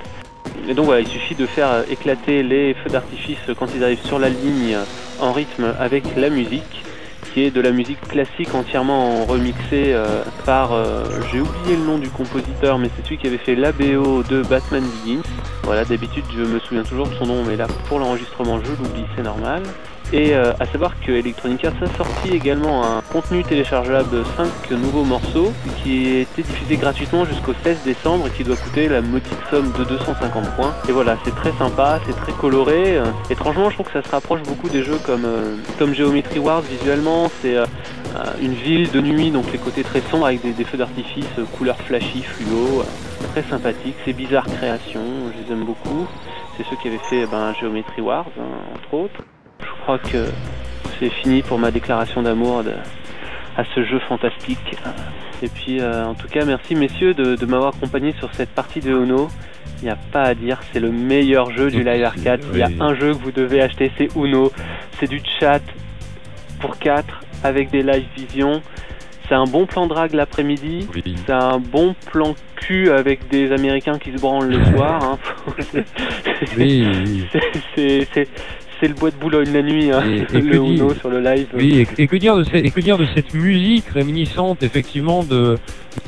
Et 0.67 0.73
donc 0.73 0.85
voilà, 0.85 1.01
il 1.01 1.07
suffit 1.07 1.35
de 1.35 1.45
faire 1.45 1.83
éclater 1.91 2.41
les 2.41 2.73
feux 2.73 2.89
d'artifice 2.89 3.37
quand 3.59 3.67
ils 3.75 3.83
arrivent 3.83 4.03
sur 4.03 4.17
la 4.17 4.29
ligne 4.29 4.77
en 5.21 5.31
rythme 5.31 5.75
avec 5.79 6.03
la 6.17 6.31
musique 6.31 6.81
qui 7.33 7.43
est 7.43 7.51
de 7.51 7.61
la 7.61 7.71
musique 7.71 7.99
classique 8.01 8.53
entièrement 8.53 9.25
remixée 9.25 9.93
euh, 9.93 10.23
par, 10.45 10.73
euh, 10.73 11.03
j'ai 11.31 11.41
oublié 11.41 11.75
le 11.75 11.83
nom 11.83 11.97
du 11.97 12.09
compositeur, 12.09 12.77
mais 12.77 12.89
c'est 12.95 13.03
celui 13.03 13.17
qui 13.17 13.27
avait 13.27 13.37
fait 13.37 13.55
la 13.55 13.71
BO 13.71 14.23
de 14.23 14.41
Batman 14.43 14.83
Begins. 14.83 15.21
Voilà, 15.63 15.85
d'habitude 15.85 16.23
je 16.35 16.43
me 16.43 16.59
souviens 16.59 16.83
toujours 16.83 17.07
de 17.07 17.15
son 17.15 17.25
nom, 17.25 17.43
mais 17.43 17.55
là 17.55 17.67
pour 17.87 17.99
l'enregistrement 17.99 18.59
je 18.63 18.71
l'oublie, 18.71 19.05
c'est 19.15 19.23
normal. 19.23 19.63
Et 20.13 20.33
euh, 20.33 20.53
à 20.59 20.65
savoir 20.67 20.99
que 20.99 21.11
Electronic 21.11 21.65
Arts 21.65 21.73
a 21.81 21.97
sorti 21.97 22.29
également 22.29 22.85
un 22.85 23.01
contenu 23.01 23.43
téléchargeable 23.43 24.09
de 24.11 24.23
5 24.37 24.71
nouveaux 24.71 25.03
morceaux 25.03 25.51
qui 25.83 26.17
été 26.17 26.43
diffusé 26.43 26.77
gratuitement 26.77 27.25
jusqu'au 27.25 27.53
16 27.63 27.79
décembre 27.83 28.27
et 28.27 28.29
qui 28.29 28.43
doit 28.43 28.55
coûter 28.55 28.87
la 28.87 29.01
modique 29.01 29.33
somme 29.49 29.71
de 29.77 29.83
250 29.83 30.55
points. 30.55 30.73
Et 30.87 30.91
voilà, 30.91 31.17
c'est 31.25 31.35
très 31.35 31.51
sympa, 31.53 31.99
c'est 32.05 32.15
très 32.15 32.33
coloré. 32.33 32.99
étrangement, 33.29 33.69
je 33.69 33.75
trouve 33.75 33.87
que 33.87 33.93
ça 33.93 34.03
se 34.03 34.09
rapproche 34.09 34.41
beaucoup 34.43 34.69
des 34.69 34.83
jeux 34.83 34.99
comme, 35.05 35.25
euh, 35.25 35.57
comme 35.79 35.93
Geometry 35.93 36.39
Wars 36.39 36.61
visuellement. 36.61 37.29
C'est 37.41 37.57
euh, 37.57 37.65
une 38.41 38.53
ville 38.53 38.91
de 38.91 39.01
nuit, 39.01 39.31
donc 39.31 39.51
les 39.51 39.57
côtés 39.57 39.83
très 39.83 40.01
sombres 40.11 40.27
avec 40.27 40.41
des, 40.55 40.63
feux 40.63 40.77
d'artifice, 40.77 41.25
couleurs 41.57 41.77
flashy, 41.77 42.21
fluo. 42.21 42.83
très 43.33 43.43
sympathique, 43.43 43.95
c'est 44.05 44.13
bizarre 44.13 44.45
création, 44.45 45.01
je 45.33 45.45
les 45.45 45.51
aime 45.51 45.65
beaucoup. 45.65 46.07
C'est 46.57 46.63
ceux 46.69 46.77
qui 46.81 46.87
avaient 46.87 46.97
fait 47.09 47.25
ben, 47.25 47.53
Geometry 47.59 48.01
Wars, 48.01 48.27
hein, 48.39 48.75
entre 48.75 48.93
autres. 48.93 49.23
Je 49.65 49.81
crois 49.81 49.99
que 49.99 50.29
c'est 50.99 51.09
fini 51.09 51.41
pour 51.41 51.59
ma 51.59 51.71
déclaration 51.71 52.21
d'amour 52.21 52.63
à 53.57 53.63
ce 53.73 53.83
jeu 53.83 53.99
fantastique. 54.07 54.75
Et 55.41 55.47
puis, 55.49 55.79
euh, 55.79 56.05
en 56.05 56.13
tout 56.13 56.27
cas, 56.27 56.45
merci 56.45 56.75
messieurs 56.75 57.13
de, 57.13 57.35
de 57.35 57.45
m'avoir 57.45 57.75
accompagné 57.75 58.13
sur 58.19 58.33
cette 58.33 58.49
partie 58.49 58.79
de 58.79 58.91
Uno. 58.91 59.27
Il 59.81 59.85
n'y 59.85 59.91
a 59.91 59.97
pas 60.11 60.23
à 60.23 60.33
dire, 60.33 60.59
c'est 60.71 60.79
le 60.79 60.91
meilleur 60.91 61.51
jeu 61.51 61.69
du 61.69 61.83
live 61.83 62.03
arcade. 62.03 62.41
Il 62.53 62.59
y 62.59 62.63
a 62.63 62.69
un 62.79 62.95
jeu 62.95 63.13
que 63.13 63.17
vous 63.17 63.31
devez 63.31 63.61
acheter, 63.61 63.91
c'est 63.97 64.15
Uno. 64.15 64.51
C'est 64.99 65.07
du 65.07 65.21
chat 65.39 65.61
pour 66.59 66.77
4 66.77 67.05
avec 67.43 67.69
des 67.71 67.83
live 67.83 68.05
vision. 68.15 68.61
C'est 69.27 69.35
un 69.35 69.45
bon 69.45 69.65
plan 69.65 69.87
drag 69.87 70.13
l'après-midi. 70.13 70.87
Oui. 70.93 71.15
C'est 71.25 71.33
un 71.33 71.59
bon 71.59 71.95
plan 72.11 72.35
cul 72.55 72.91
avec 72.91 73.27
des 73.27 73.51
Américains 73.51 73.97
qui 73.97 74.11
se 74.11 74.21
branlent 74.21 74.49
le 74.49 74.63
soir. 74.65 75.03
Hein. 75.03 75.17
oui. 76.57 77.27
C'est 77.75 78.27
c'est 78.79 78.87
le 78.87 78.93
bois 78.93 79.09
de 79.11 79.15
Boulogne 79.15 79.51
la 79.53 79.61
nuit, 79.61 79.91
hein, 79.91 80.03
et, 80.05 80.37
et 80.37 80.41
le 80.41 80.55
Uno 80.55 80.93
sur 80.95 81.09
le 81.09 81.19
live. 81.21 81.47
Oui, 81.53 81.85
et, 81.97 82.03
et, 82.03 82.07
que 82.07 82.15
dire 82.15 82.35
de 82.37 82.43
cette, 82.43 82.65
et 82.65 82.71
que 82.71 82.79
dire 82.81 82.97
de 82.97 83.05
cette 83.15 83.33
musique 83.33 83.85
réminiscente 83.93 84.63
effectivement 84.63 85.23
de 85.23 85.57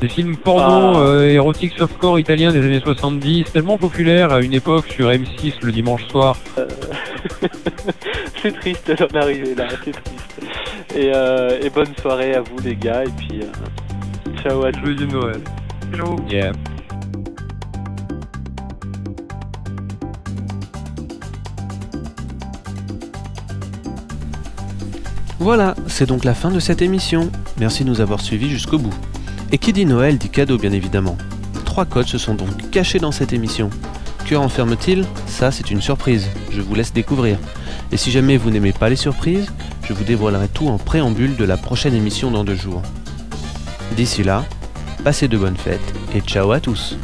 des 0.00 0.08
films 0.08 0.36
porno 0.36 0.92
Ah. 0.96 1.00
euh, 1.00 1.28
érotiques 1.30 1.72
softcore 1.78 2.18
italiens 2.20 2.52
des 2.52 2.58
années 2.60 2.80
70, 2.80 3.52
tellement 3.52 3.78
populaire 3.78 4.32
à 4.32 4.40
une 4.40 4.52
époque 4.52 4.86
sur 4.88 5.08
M6 5.08 5.54
le 5.62 5.72
dimanche 5.72 6.06
soir. 6.08 6.36
c'est 8.42 8.52
triste 8.60 8.92
d'en 8.98 9.20
arriver 9.20 9.54
là, 9.54 9.66
c'est 9.84 9.92
triste. 9.92 10.02
Et, 10.94 11.10
euh, 11.14 11.58
et 11.62 11.70
bonne 11.70 11.94
soirée 12.00 12.34
à 12.34 12.40
vous 12.40 12.58
les 12.64 12.76
gars, 12.76 13.04
et 13.04 13.10
puis 13.16 13.40
euh, 13.42 14.42
ciao 14.42 14.64
à 14.64 14.72
tous. 14.72 14.84
Joyeux 14.84 15.06
Noël. 15.06 15.40
Hello. 15.92 16.16
Yeah. 16.30 16.52
Voilà, 25.40 25.76
c'est 25.86 26.06
donc 26.06 26.24
la 26.24 26.34
fin 26.34 26.50
de 26.50 26.58
cette 26.58 26.82
émission. 26.82 27.30
Merci 27.58 27.84
de 27.84 27.88
nous 27.88 28.00
avoir 28.00 28.20
suivis 28.20 28.50
jusqu'au 28.50 28.78
bout. 28.78 28.94
Et 29.52 29.58
qui 29.58 29.72
dit 29.72 29.86
Noël 29.86 30.18
dit 30.18 30.30
cadeau 30.30 30.58
bien 30.58 30.72
évidemment. 30.72 31.16
Trois 31.64 31.84
codes 31.84 32.08
se 32.08 32.18
sont 32.18 32.34
donc 32.34 32.70
cachés 32.70 32.98
dans 32.98 33.12
cette 33.12 33.32
émission. 33.32 33.70
Que 34.26 34.34
renferme-t-il? 34.34 35.04
Ça, 35.26 35.52
c'est 35.52 35.70
une 35.70 35.80
surprise. 35.80 36.28
Je 36.50 36.60
vous 36.60 36.74
laisse 36.74 36.92
découvrir. 36.92 37.38
Et 37.92 37.96
si 37.96 38.10
jamais 38.10 38.36
vous 38.36 38.50
n'aimez 38.50 38.72
pas 38.72 38.90
les 38.90 38.96
surprises, 38.96 39.46
je 39.84 39.92
vous 39.92 40.04
dévoilerai 40.04 40.48
tout 40.48 40.68
en 40.68 40.76
préambule 40.76 41.36
de 41.36 41.44
la 41.44 41.56
prochaine 41.56 41.94
émission 41.94 42.30
dans 42.30 42.44
deux 42.44 42.56
jours. 42.56 42.82
D'ici 43.96 44.22
là, 44.24 44.44
passez 45.04 45.28
de 45.28 45.38
bonnes 45.38 45.56
fêtes 45.56 45.94
et 46.14 46.20
ciao 46.20 46.50
à 46.50 46.60
tous 46.60 46.96